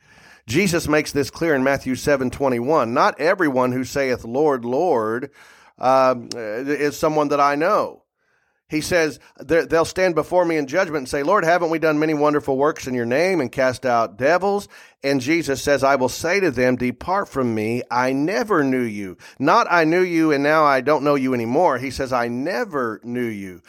Jesus 0.45 0.88
makes 0.88 1.12
this 1.12 1.29
clear 1.29 1.55
in 1.55 1.63
Matthew 1.63 1.95
7 1.95 2.29
21. 2.29 2.93
Not 2.93 3.19
everyone 3.19 3.71
who 3.71 3.83
saith, 3.83 4.25
Lord, 4.25 4.65
Lord, 4.65 5.31
uh, 5.84 6.15
is 6.34 6.98
someone 6.98 7.28
that 7.28 7.39
I 7.39 7.56
know 7.56 8.04
he 8.74 8.82
says, 8.82 9.19
They'll 9.39 9.86
stand 9.86 10.15
before 10.15 10.46
me 10.46 10.58
in 10.58 10.65
judgment 10.65 10.98
and 10.98 11.10
say, 11.10 11.22
Lord, 11.22 11.43
haven't 11.43 11.69
we 11.69 11.78
done 11.78 12.00
many 12.00 12.15
wonderful 12.15 12.58
works 12.58 12.88
in 12.88 12.96
your 12.96 13.06
name 13.06 13.39
and 13.39 13.52
cast 13.52 13.86
out 13.86 14.17
devils? 14.17 14.67
And 15.04 15.22
Jesus 15.22 15.62
says, 15.62 15.84
I 15.84 15.96
will 15.96 16.10
say 16.10 16.39
to 16.39 16.50
them, 16.50 16.76
Depart 16.76 17.30
from 17.30 17.54
me. 17.54 17.84
I 17.91 18.13
never 18.13 18.63
knew 18.63 18.82
you. 18.82 19.17
Not 19.38 19.67
I 19.69 19.84
knew 19.84 20.02
you 20.02 20.32
and 20.32 20.43
now 20.43 20.63
I 20.63 20.82
don't 20.82 21.04
know 21.04 21.15
you 21.15 21.36
anymore. 21.36 21.78
He 21.78 21.91
says, 21.91 22.12
I 22.12 22.30
never 22.30 23.00
knew 23.04 23.28
you 23.28 23.62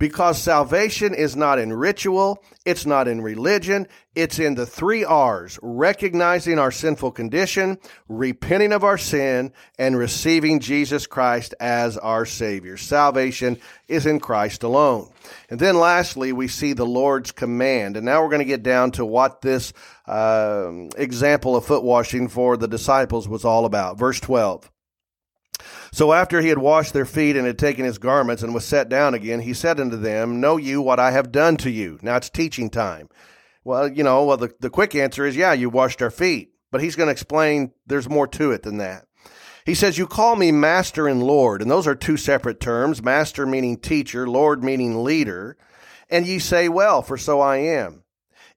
because 0.00 0.40
salvation 0.40 1.12
is 1.12 1.36
not 1.36 1.58
in 1.58 1.74
ritual, 1.74 2.42
it's 2.64 2.86
not 2.86 3.06
in 3.06 3.20
religion, 3.20 3.86
it's 4.14 4.38
in 4.38 4.54
the 4.54 4.64
three 4.64 5.04
R's 5.04 5.58
recognizing 5.62 6.58
our 6.58 6.70
sinful 6.70 7.12
condition, 7.12 7.78
repenting 8.08 8.72
of 8.72 8.82
our 8.82 8.96
sin, 8.96 9.52
and 9.78 9.98
receiving 9.98 10.58
Jesus 10.58 11.06
Christ 11.06 11.54
as 11.60 11.98
our 11.98 12.24
Savior. 12.24 12.78
Salvation 12.78 13.60
is 13.88 14.06
in 14.06 14.20
Christ 14.20 14.62
alone. 14.62 15.12
And 15.50 15.60
then 15.60 15.76
lastly, 15.76 16.32
we 16.32 16.48
see 16.48 16.72
the 16.72 16.86
Lord's 16.86 17.30
command. 17.30 17.98
And 17.98 18.06
now 18.06 18.22
we're 18.22 18.30
going 18.30 18.38
to 18.38 18.46
get 18.46 18.62
down 18.62 18.92
to 18.92 19.04
what 19.04 19.42
this 19.42 19.74
uh, 20.06 20.72
example 20.96 21.56
of 21.56 21.66
foot 21.66 21.84
washing 21.84 22.28
for 22.28 22.56
the 22.56 22.68
disciples 22.68 23.28
was 23.28 23.44
all 23.44 23.66
about. 23.66 23.98
Verse 23.98 24.18
12. 24.18 24.70
So 25.92 26.12
after 26.12 26.40
he 26.40 26.48
had 26.48 26.58
washed 26.58 26.92
their 26.92 27.04
feet 27.04 27.36
and 27.36 27.46
had 27.46 27.58
taken 27.58 27.84
his 27.84 27.98
garments 27.98 28.42
and 28.42 28.54
was 28.54 28.64
set 28.64 28.88
down 28.88 29.14
again, 29.14 29.40
he 29.40 29.54
said 29.54 29.80
unto 29.80 29.96
them, 29.96 30.40
Know 30.40 30.56
you 30.56 30.80
what 30.82 31.00
I 31.00 31.10
have 31.10 31.32
done 31.32 31.56
to 31.58 31.70
you? 31.70 31.98
Now 32.02 32.16
it's 32.16 32.30
teaching 32.30 32.70
time. 32.70 33.08
Well, 33.64 33.88
you 33.88 34.02
know, 34.02 34.24
well, 34.24 34.36
the, 34.36 34.52
the 34.60 34.70
quick 34.70 34.94
answer 34.94 35.26
is, 35.26 35.36
yeah, 35.36 35.52
you 35.52 35.68
washed 35.68 36.00
our 36.02 36.10
feet. 36.10 36.52
But 36.70 36.82
he's 36.82 36.96
going 36.96 37.08
to 37.08 37.12
explain 37.12 37.72
there's 37.86 38.08
more 38.08 38.28
to 38.28 38.52
it 38.52 38.62
than 38.62 38.78
that. 38.78 39.06
He 39.66 39.74
says, 39.74 39.98
You 39.98 40.06
call 40.06 40.36
me 40.36 40.52
master 40.52 41.06
and 41.06 41.22
Lord, 41.22 41.62
and 41.62 41.70
those 41.70 41.86
are 41.86 41.94
two 41.94 42.16
separate 42.16 42.60
terms 42.60 43.02
master 43.02 43.46
meaning 43.46 43.76
teacher, 43.76 44.28
Lord 44.28 44.64
meaning 44.64 45.04
leader. 45.04 45.56
And 46.08 46.26
ye 46.26 46.38
say, 46.38 46.68
Well, 46.68 47.02
for 47.02 47.16
so 47.16 47.40
I 47.40 47.58
am. 47.58 48.04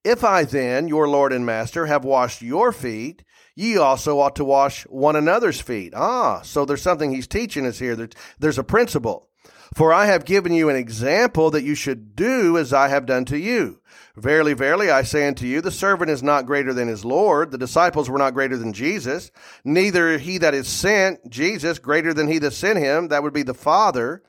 If 0.04 0.24
I 0.24 0.44
then, 0.44 0.88
your 0.88 1.08
Lord 1.08 1.32
and 1.32 1.46
master, 1.46 1.86
have 1.86 2.04
washed 2.04 2.42
your 2.42 2.72
feet, 2.72 3.24
Ye 3.56 3.78
also 3.78 4.20
ought 4.20 4.36
to 4.38 4.46
wash 4.46 4.84
one 4.84 5.16
another's 5.16 5.62
feet. 5.62 5.94
Ah, 5.96 6.42
so 6.42 6.66
there's 6.66 6.82
something 6.82 7.12
he's 7.12 7.28
teaching 7.28 7.66
us 7.66 7.80
here. 7.80 7.96
There's, 8.40 8.58
a 8.58 8.64
principle. 8.64 9.30
For 9.76 9.94
I 9.94 10.06
have 10.06 10.26
given 10.26 10.54
you 10.54 10.70
an 10.70 10.76
example 10.76 11.52
that 11.52 11.64
you 11.64 11.76
should 11.76 12.16
do 12.16 12.58
as 12.58 12.74
I 12.74 12.88
have 12.90 13.06
done 13.06 13.26
to 13.26 13.38
you. 13.38 13.80
Verily, 14.16 14.54
verily, 14.54 14.92
I 14.92 15.02
say 15.02 15.28
unto 15.28 15.48
you, 15.48 15.62
the 15.62 15.72
servant 15.72 16.12
is 16.12 16.22
not 16.22 16.46
greater 16.46 16.74
than 16.74 16.88
his 16.88 17.04
Lord. 17.04 17.50
The 17.50 17.58
disciples 17.58 18.10
were 18.10 18.20
not 18.20 18.36
greater 18.36 18.58
than 18.58 18.74
Jesus. 18.74 19.32
Neither 19.64 20.20
he 20.20 20.38
that 20.38 20.54
is 20.54 20.68
sent, 20.68 21.30
Jesus, 21.30 21.80
greater 21.80 22.14
than 22.14 22.28
he 22.28 22.38
that 22.40 22.52
sent 22.52 22.78
him. 22.78 23.08
That 23.08 23.24
would 23.24 23.34
be 23.34 23.44
the 23.44 23.56
Father. 23.56 24.22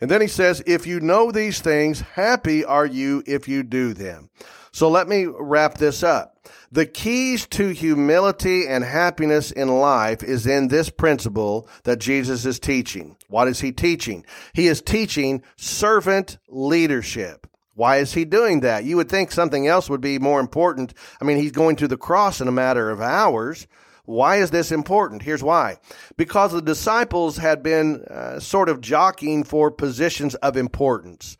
And 0.00 0.10
then 0.10 0.20
he 0.20 0.26
says, 0.26 0.62
if 0.66 0.86
you 0.86 1.00
know 1.00 1.30
these 1.30 1.60
things, 1.60 2.00
happy 2.00 2.64
are 2.64 2.86
you 2.86 3.22
if 3.26 3.48
you 3.48 3.62
do 3.62 3.94
them. 3.94 4.30
So 4.72 4.90
let 4.90 5.08
me 5.08 5.24
wrap 5.24 5.78
this 5.78 6.02
up. 6.02 6.36
The 6.70 6.84
keys 6.84 7.46
to 7.48 7.68
humility 7.70 8.66
and 8.66 8.84
happiness 8.84 9.50
in 9.50 9.68
life 9.68 10.22
is 10.22 10.46
in 10.46 10.68
this 10.68 10.90
principle 10.90 11.66
that 11.84 11.98
Jesus 11.98 12.44
is 12.44 12.58
teaching. 12.58 13.16
What 13.28 13.48
is 13.48 13.60
he 13.60 13.72
teaching? 13.72 14.26
He 14.52 14.66
is 14.66 14.82
teaching 14.82 15.42
servant 15.56 16.36
leadership. 16.48 17.46
Why 17.74 17.98
is 17.98 18.12
he 18.12 18.24
doing 18.24 18.60
that? 18.60 18.84
You 18.84 18.96
would 18.96 19.08
think 19.08 19.32
something 19.32 19.66
else 19.66 19.88
would 19.88 20.00
be 20.00 20.18
more 20.18 20.40
important. 20.40 20.92
I 21.20 21.24
mean, 21.24 21.38
he's 21.38 21.52
going 21.52 21.76
to 21.76 21.88
the 21.88 21.96
cross 21.96 22.40
in 22.40 22.48
a 22.48 22.52
matter 22.52 22.90
of 22.90 23.00
hours. 23.00 23.66
Why 24.06 24.36
is 24.36 24.50
this 24.50 24.72
important? 24.72 25.22
Here's 25.22 25.42
why. 25.42 25.78
Because 26.16 26.52
the 26.52 26.62
disciples 26.62 27.36
had 27.36 27.62
been 27.62 28.04
uh, 28.04 28.40
sort 28.40 28.68
of 28.68 28.80
jockeying 28.80 29.44
for 29.44 29.70
positions 29.70 30.34
of 30.36 30.56
importance. 30.56 31.36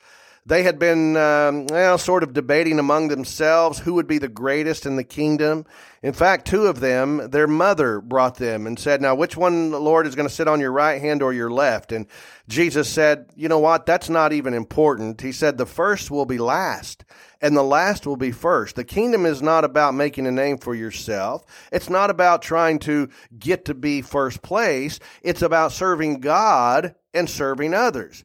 They 0.48 0.62
had 0.62 0.78
been, 0.78 1.16
um, 1.16 1.66
well, 1.66 1.98
sort 1.98 2.22
of 2.22 2.32
debating 2.32 2.78
among 2.78 3.08
themselves 3.08 3.80
who 3.80 3.94
would 3.94 4.06
be 4.06 4.18
the 4.18 4.28
greatest 4.28 4.86
in 4.86 4.94
the 4.94 5.02
kingdom. 5.02 5.66
In 6.04 6.12
fact, 6.12 6.46
two 6.46 6.68
of 6.68 6.78
them, 6.78 7.30
their 7.30 7.48
mother 7.48 8.00
brought 8.00 8.36
them 8.36 8.64
and 8.64 8.78
said, 8.78 9.02
Now, 9.02 9.16
which 9.16 9.36
one, 9.36 9.72
Lord, 9.72 10.06
is 10.06 10.14
going 10.14 10.28
to 10.28 10.32
sit 10.32 10.46
on 10.46 10.60
your 10.60 10.70
right 10.70 11.00
hand 11.00 11.20
or 11.20 11.32
your 11.32 11.50
left? 11.50 11.90
And 11.90 12.06
Jesus 12.46 12.88
said, 12.88 13.26
You 13.34 13.48
know 13.48 13.58
what? 13.58 13.86
That's 13.86 14.08
not 14.08 14.32
even 14.32 14.54
important. 14.54 15.20
He 15.20 15.32
said, 15.32 15.58
The 15.58 15.66
first 15.66 16.12
will 16.12 16.26
be 16.26 16.38
last 16.38 17.04
and 17.40 17.56
the 17.56 17.62
last 17.64 18.06
will 18.06 18.16
be 18.16 18.30
first. 18.30 18.76
The 18.76 18.84
kingdom 18.84 19.26
is 19.26 19.42
not 19.42 19.64
about 19.64 19.94
making 19.94 20.28
a 20.28 20.32
name 20.32 20.58
for 20.58 20.76
yourself. 20.76 21.44
It's 21.72 21.90
not 21.90 22.08
about 22.08 22.42
trying 22.42 22.78
to 22.80 23.08
get 23.36 23.64
to 23.64 23.74
be 23.74 24.00
first 24.00 24.42
place. 24.42 25.00
It's 25.22 25.42
about 25.42 25.72
serving 25.72 26.20
God 26.20 26.94
and 27.12 27.28
serving 27.28 27.74
others. 27.74 28.24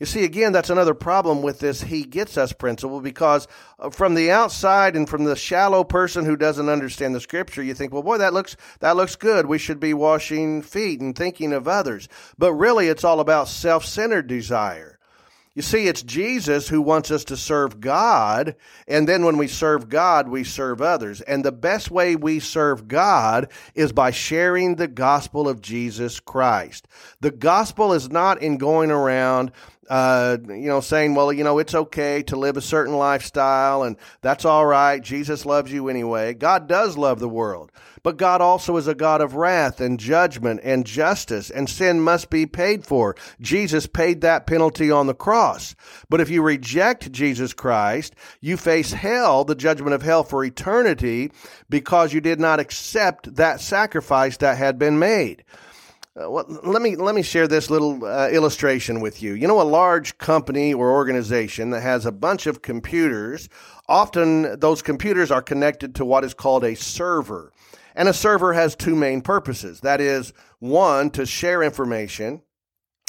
You 0.00 0.06
see, 0.06 0.24
again, 0.24 0.52
that's 0.52 0.70
another 0.70 0.94
problem 0.94 1.42
with 1.42 1.58
this 1.58 1.82
he 1.82 2.04
gets 2.04 2.38
us 2.38 2.54
principle 2.54 3.02
because 3.02 3.46
uh, 3.78 3.90
from 3.90 4.14
the 4.14 4.30
outside 4.30 4.96
and 4.96 5.06
from 5.06 5.24
the 5.24 5.36
shallow 5.36 5.84
person 5.84 6.24
who 6.24 6.36
doesn't 6.36 6.70
understand 6.70 7.14
the 7.14 7.20
scripture, 7.20 7.62
you 7.62 7.74
think, 7.74 7.92
well, 7.92 8.02
boy, 8.02 8.16
that 8.16 8.32
looks, 8.32 8.56
that 8.80 8.96
looks 8.96 9.14
good. 9.14 9.44
We 9.44 9.58
should 9.58 9.78
be 9.78 9.92
washing 9.92 10.62
feet 10.62 11.02
and 11.02 11.14
thinking 11.14 11.52
of 11.52 11.68
others. 11.68 12.08
But 12.38 12.54
really, 12.54 12.88
it's 12.88 13.04
all 13.04 13.20
about 13.20 13.48
self 13.48 13.84
centered 13.84 14.26
desire. 14.26 14.98
You 15.54 15.62
see, 15.62 15.88
it's 15.88 16.02
Jesus 16.02 16.68
who 16.68 16.80
wants 16.80 17.10
us 17.10 17.24
to 17.24 17.36
serve 17.36 17.80
God, 17.80 18.54
and 18.86 19.08
then 19.08 19.24
when 19.24 19.36
we 19.36 19.48
serve 19.48 19.88
God, 19.88 20.28
we 20.28 20.44
serve 20.44 20.80
others. 20.80 21.20
And 21.22 21.44
the 21.44 21.50
best 21.50 21.90
way 21.90 22.14
we 22.14 22.38
serve 22.38 22.86
God 22.86 23.50
is 23.74 23.92
by 23.92 24.12
sharing 24.12 24.76
the 24.76 24.86
gospel 24.86 25.48
of 25.48 25.60
Jesus 25.60 26.20
Christ. 26.20 26.86
The 27.20 27.32
gospel 27.32 27.92
is 27.92 28.08
not 28.08 28.40
in 28.40 28.58
going 28.58 28.92
around 28.92 29.50
uh, 29.90 30.38
you 30.46 30.68
know, 30.68 30.80
saying, 30.80 31.16
well, 31.16 31.32
you 31.32 31.42
know, 31.42 31.58
it's 31.58 31.74
okay 31.74 32.22
to 32.22 32.36
live 32.36 32.56
a 32.56 32.62
certain 32.62 32.96
lifestyle 32.96 33.82
and 33.82 33.96
that's 34.22 34.44
all 34.44 34.64
right. 34.64 35.02
Jesus 35.02 35.44
loves 35.44 35.72
you 35.72 35.88
anyway. 35.88 36.32
God 36.32 36.68
does 36.68 36.96
love 36.96 37.18
the 37.18 37.28
world, 37.28 37.72
but 38.04 38.16
God 38.16 38.40
also 38.40 38.76
is 38.76 38.86
a 38.86 38.94
God 38.94 39.20
of 39.20 39.34
wrath 39.34 39.80
and 39.80 39.98
judgment 39.98 40.60
and 40.62 40.86
justice, 40.86 41.50
and 41.50 41.68
sin 41.68 42.00
must 42.00 42.30
be 42.30 42.46
paid 42.46 42.86
for. 42.86 43.16
Jesus 43.40 43.88
paid 43.88 44.20
that 44.20 44.46
penalty 44.46 44.92
on 44.92 45.08
the 45.08 45.14
cross. 45.14 45.74
But 46.08 46.20
if 46.20 46.30
you 46.30 46.40
reject 46.40 47.10
Jesus 47.10 47.52
Christ, 47.52 48.14
you 48.40 48.56
face 48.56 48.92
hell, 48.92 49.44
the 49.44 49.56
judgment 49.56 49.94
of 49.94 50.02
hell 50.02 50.22
for 50.22 50.44
eternity, 50.44 51.32
because 51.68 52.12
you 52.12 52.20
did 52.20 52.38
not 52.38 52.60
accept 52.60 53.34
that 53.34 53.60
sacrifice 53.60 54.36
that 54.36 54.56
had 54.56 54.78
been 54.78 55.00
made. 55.00 55.42
Uh, 56.20 56.28
well, 56.28 56.44
let 56.64 56.82
me 56.82 56.96
let 56.96 57.14
me 57.14 57.22
share 57.22 57.46
this 57.46 57.70
little 57.70 58.04
uh, 58.04 58.28
illustration 58.28 59.00
with 59.00 59.22
you. 59.22 59.34
You 59.34 59.46
know, 59.46 59.60
a 59.60 59.62
large 59.62 60.18
company 60.18 60.74
or 60.74 60.90
organization 60.90 61.70
that 61.70 61.80
has 61.80 62.04
a 62.04 62.12
bunch 62.12 62.46
of 62.46 62.62
computers. 62.62 63.48
Often, 63.88 64.60
those 64.60 64.82
computers 64.82 65.30
are 65.30 65.42
connected 65.42 65.94
to 65.96 66.04
what 66.04 66.24
is 66.24 66.34
called 66.34 66.64
a 66.64 66.74
server, 66.74 67.52
and 67.94 68.08
a 68.08 68.12
server 68.12 68.52
has 68.52 68.74
two 68.74 68.96
main 68.96 69.22
purposes. 69.22 69.80
That 69.80 70.00
is, 70.00 70.32
one 70.58 71.10
to 71.10 71.24
share 71.24 71.62
information, 71.62 72.42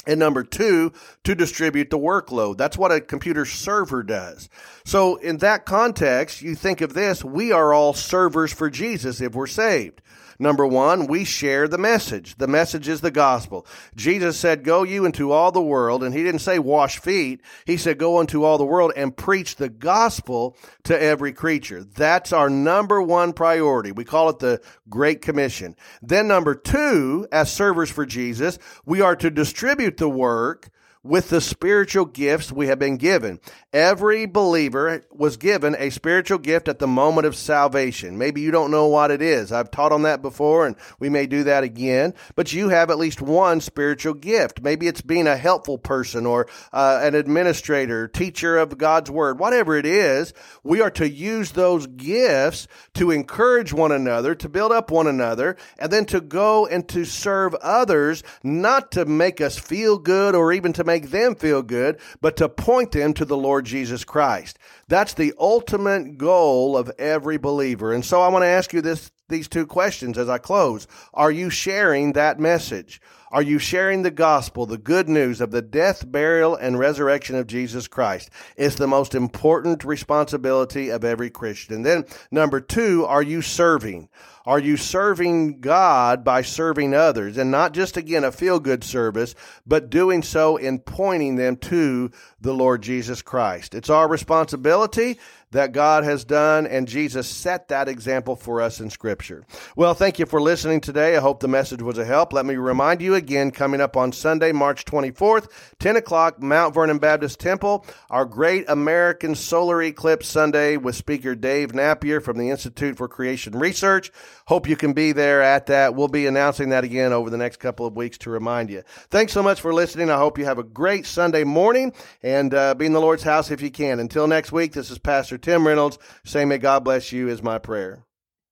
and 0.06 0.18
number 0.18 0.42
two, 0.42 0.92
to 1.24 1.34
distribute 1.34 1.90
the 1.90 1.98
workload. 1.98 2.56
That's 2.56 2.78
what 2.78 2.92
a 2.92 3.00
computer 3.00 3.44
server 3.44 4.02
does. 4.02 4.48
So, 4.84 5.16
in 5.16 5.38
that 5.38 5.66
context, 5.66 6.40
you 6.40 6.54
think 6.54 6.80
of 6.80 6.94
this 6.94 7.22
we 7.22 7.52
are 7.52 7.74
all 7.74 7.92
servers 7.92 8.52
for 8.52 8.70
Jesus 8.70 9.20
if 9.20 9.34
we're 9.34 9.46
saved. 9.46 10.00
Number 10.38 10.66
one, 10.66 11.06
we 11.06 11.24
share 11.24 11.68
the 11.68 11.78
message. 11.78 12.36
The 12.36 12.48
message 12.48 12.88
is 12.88 13.00
the 13.00 13.10
gospel. 13.10 13.66
Jesus 13.94 14.38
said, 14.38 14.64
Go 14.64 14.82
you 14.82 15.04
into 15.04 15.32
all 15.32 15.52
the 15.52 15.62
world, 15.62 16.02
and 16.02 16.14
he 16.14 16.22
didn't 16.22 16.40
say 16.40 16.58
wash 16.58 16.98
feet. 16.98 17.40
He 17.66 17.76
said, 17.76 17.98
Go 17.98 18.20
into 18.20 18.44
all 18.44 18.58
the 18.58 18.64
world 18.64 18.92
and 18.96 19.16
preach 19.16 19.56
the 19.56 19.68
gospel 19.68 20.56
to 20.84 21.00
every 21.00 21.32
creature. 21.32 21.84
That's 21.84 22.32
our 22.32 22.50
number 22.50 23.00
one 23.00 23.32
priority. 23.32 23.92
We 23.92 24.04
call 24.04 24.28
it 24.28 24.38
the 24.38 24.60
Great 24.88 25.22
Commission. 25.22 25.76
Then, 26.00 26.28
number 26.28 26.54
two, 26.54 27.26
as 27.32 27.52
servers 27.52 27.90
for 27.90 28.06
Jesus, 28.06 28.58
we 28.84 29.00
are 29.00 29.16
to 29.16 29.30
distribute 29.30 29.96
the 29.96 30.08
work 30.08 30.70
with 31.04 31.30
the 31.30 31.40
spiritual 31.40 32.04
gifts 32.04 32.52
we 32.52 32.68
have 32.68 32.78
been 32.78 32.96
given. 32.96 33.40
Every 33.72 34.26
believer 34.26 35.02
was 35.10 35.36
given 35.36 35.74
a 35.78 35.90
spiritual 35.90 36.38
gift 36.38 36.68
at 36.68 36.78
the 36.78 36.86
moment 36.86 37.26
of 37.26 37.34
salvation. 37.34 38.18
Maybe 38.18 38.40
you 38.40 38.52
don't 38.52 38.70
know 38.70 38.86
what 38.86 39.10
it 39.10 39.20
is. 39.20 39.50
I've 39.50 39.70
taught 39.70 39.90
on 39.90 40.02
that 40.02 40.22
before 40.22 40.66
and 40.66 40.76
we 41.00 41.08
may 41.08 41.26
do 41.26 41.44
that 41.44 41.64
again, 41.64 42.14
but 42.36 42.52
you 42.52 42.68
have 42.68 42.90
at 42.90 42.98
least 42.98 43.20
one 43.20 43.60
spiritual 43.60 44.14
gift. 44.14 44.62
Maybe 44.62 44.86
it's 44.86 45.00
being 45.00 45.26
a 45.26 45.36
helpful 45.36 45.78
person 45.78 46.24
or 46.24 46.46
uh, 46.72 47.00
an 47.02 47.16
administrator, 47.16 48.06
teacher 48.06 48.56
of 48.56 48.78
God's 48.78 49.10
word, 49.10 49.40
whatever 49.40 49.76
it 49.76 49.86
is. 49.86 50.32
We 50.62 50.80
are 50.82 50.90
to 50.92 51.08
use 51.08 51.52
those 51.52 51.88
gifts 51.88 52.68
to 52.94 53.10
encourage 53.10 53.72
one 53.72 53.90
another, 53.90 54.36
to 54.36 54.48
build 54.48 54.70
up 54.70 54.92
one 54.92 55.08
another, 55.08 55.56
and 55.78 55.92
then 55.92 56.04
to 56.06 56.20
go 56.20 56.66
and 56.66 56.88
to 56.90 57.04
serve 57.04 57.54
others, 57.56 58.22
not 58.44 58.92
to 58.92 59.04
make 59.04 59.40
us 59.40 59.58
feel 59.58 59.98
good 59.98 60.36
or 60.36 60.52
even 60.52 60.72
to 60.74 60.84
make 60.84 60.91
make 60.92 61.10
them 61.10 61.34
feel 61.34 61.62
good, 61.62 61.98
but 62.20 62.36
to 62.36 62.48
point 62.48 62.92
them 62.92 63.14
to 63.14 63.24
the 63.24 63.36
Lord 63.36 63.64
Jesus 63.64 64.04
Christ. 64.04 64.58
That's 64.88 65.14
the 65.14 65.32
ultimate 65.38 66.18
goal 66.18 66.76
of 66.76 66.90
every 66.98 67.38
believer. 67.38 67.92
And 67.92 68.04
so 68.04 68.20
I 68.20 68.28
want 68.28 68.42
to 68.42 68.48
ask 68.48 68.72
you 68.72 68.82
this, 68.82 69.10
these 69.32 69.48
two 69.48 69.66
questions 69.66 70.16
as 70.16 70.28
I 70.28 70.38
close. 70.38 70.86
Are 71.12 71.32
you 71.32 71.50
sharing 71.50 72.12
that 72.12 72.38
message? 72.38 73.00
Are 73.32 73.42
you 73.42 73.58
sharing 73.58 74.02
the 74.02 74.10
gospel, 74.10 74.66
the 74.66 74.76
good 74.76 75.08
news 75.08 75.40
of 75.40 75.52
the 75.52 75.62
death, 75.62 76.12
burial, 76.12 76.54
and 76.54 76.78
resurrection 76.78 77.34
of 77.34 77.46
Jesus 77.46 77.88
Christ? 77.88 78.28
It's 78.58 78.76
the 78.76 78.86
most 78.86 79.14
important 79.14 79.84
responsibility 79.84 80.90
of 80.90 81.02
every 81.02 81.30
Christian. 81.30 81.76
And 81.76 81.86
then 81.86 82.04
number 82.30 82.60
two, 82.60 83.06
are 83.06 83.22
you 83.22 83.40
serving? 83.40 84.10
Are 84.44 84.58
you 84.58 84.76
serving 84.76 85.60
God 85.60 86.24
by 86.24 86.42
serving 86.42 86.92
others? 86.92 87.38
And 87.38 87.50
not 87.50 87.72
just, 87.72 87.96
again, 87.96 88.22
a 88.22 88.32
feel 88.32 88.60
good 88.60 88.84
service, 88.84 89.34
but 89.66 89.88
doing 89.88 90.22
so 90.22 90.58
in 90.58 90.80
pointing 90.80 91.36
them 91.36 91.56
to 91.56 92.10
the 92.38 92.52
Lord 92.52 92.82
Jesus 92.82 93.22
Christ. 93.22 93.74
It's 93.74 93.88
our 93.88 94.08
responsibility 94.08 95.18
that 95.52 95.72
God 95.72 96.04
has 96.04 96.24
done, 96.24 96.66
and 96.66 96.88
Jesus 96.88 97.28
set 97.28 97.68
that 97.68 97.88
example 97.88 98.36
for 98.36 98.60
us 98.60 98.80
in 98.80 98.90
Scripture. 98.90 99.44
Well, 99.76 99.94
thank 99.94 100.18
you 100.18 100.26
for 100.26 100.40
listening 100.40 100.80
today. 100.80 101.16
I 101.16 101.20
hope 101.20 101.40
the 101.40 101.48
message 101.48 101.82
was 101.82 101.98
a 101.98 102.04
help. 102.04 102.32
Let 102.32 102.46
me 102.46 102.56
remind 102.56 103.02
you 103.02 103.14
again, 103.14 103.50
coming 103.50 103.80
up 103.80 103.96
on 103.96 104.12
Sunday, 104.12 104.52
March 104.52 104.84
24th, 104.86 105.50
10 105.78 105.96
o'clock, 105.96 106.42
Mount 106.42 106.74
Vernon 106.74 106.98
Baptist 106.98 107.38
Temple, 107.38 107.86
our 108.08 108.24
great 108.24 108.64
American 108.68 109.34
Solar 109.34 109.82
Eclipse 109.82 110.26
Sunday 110.26 110.78
with 110.78 110.96
speaker 110.96 111.34
Dave 111.34 111.74
Napier 111.74 112.20
from 112.20 112.38
the 112.38 112.48
Institute 112.48 112.96
for 112.96 113.06
Creation 113.06 113.58
Research. 113.58 114.10
Hope 114.46 114.66
you 114.66 114.76
can 114.76 114.94
be 114.94 115.12
there 115.12 115.42
at 115.42 115.66
that. 115.66 115.94
We'll 115.94 116.08
be 116.08 116.26
announcing 116.26 116.70
that 116.70 116.84
again 116.84 117.12
over 117.12 117.28
the 117.28 117.36
next 117.36 117.58
couple 117.58 117.84
of 117.84 117.94
weeks 117.94 118.16
to 118.18 118.30
remind 118.30 118.70
you. 118.70 118.82
Thanks 119.10 119.32
so 119.32 119.42
much 119.42 119.60
for 119.60 119.74
listening. 119.74 120.10
I 120.10 120.16
hope 120.16 120.38
you 120.38 120.46
have 120.46 120.58
a 120.58 120.64
great 120.64 121.04
Sunday 121.04 121.44
morning 121.44 121.92
and 122.22 122.54
uh, 122.54 122.74
be 122.74 122.86
in 122.86 122.94
the 122.94 123.00
Lord's 123.00 123.22
house 123.22 123.50
if 123.50 123.60
you 123.60 123.70
can. 123.70 124.00
Until 124.00 124.26
next 124.26 124.50
week, 124.50 124.72
this 124.72 124.90
is 124.90 124.98
Pastor 124.98 125.38
Tim 125.42 125.66
Reynolds 125.66 125.98
say, 126.24 126.44
May 126.44 126.58
God 126.58 126.84
bless 126.84 127.12
you, 127.12 127.28
is 127.28 127.42
my 127.42 127.58
prayer. 127.58 128.04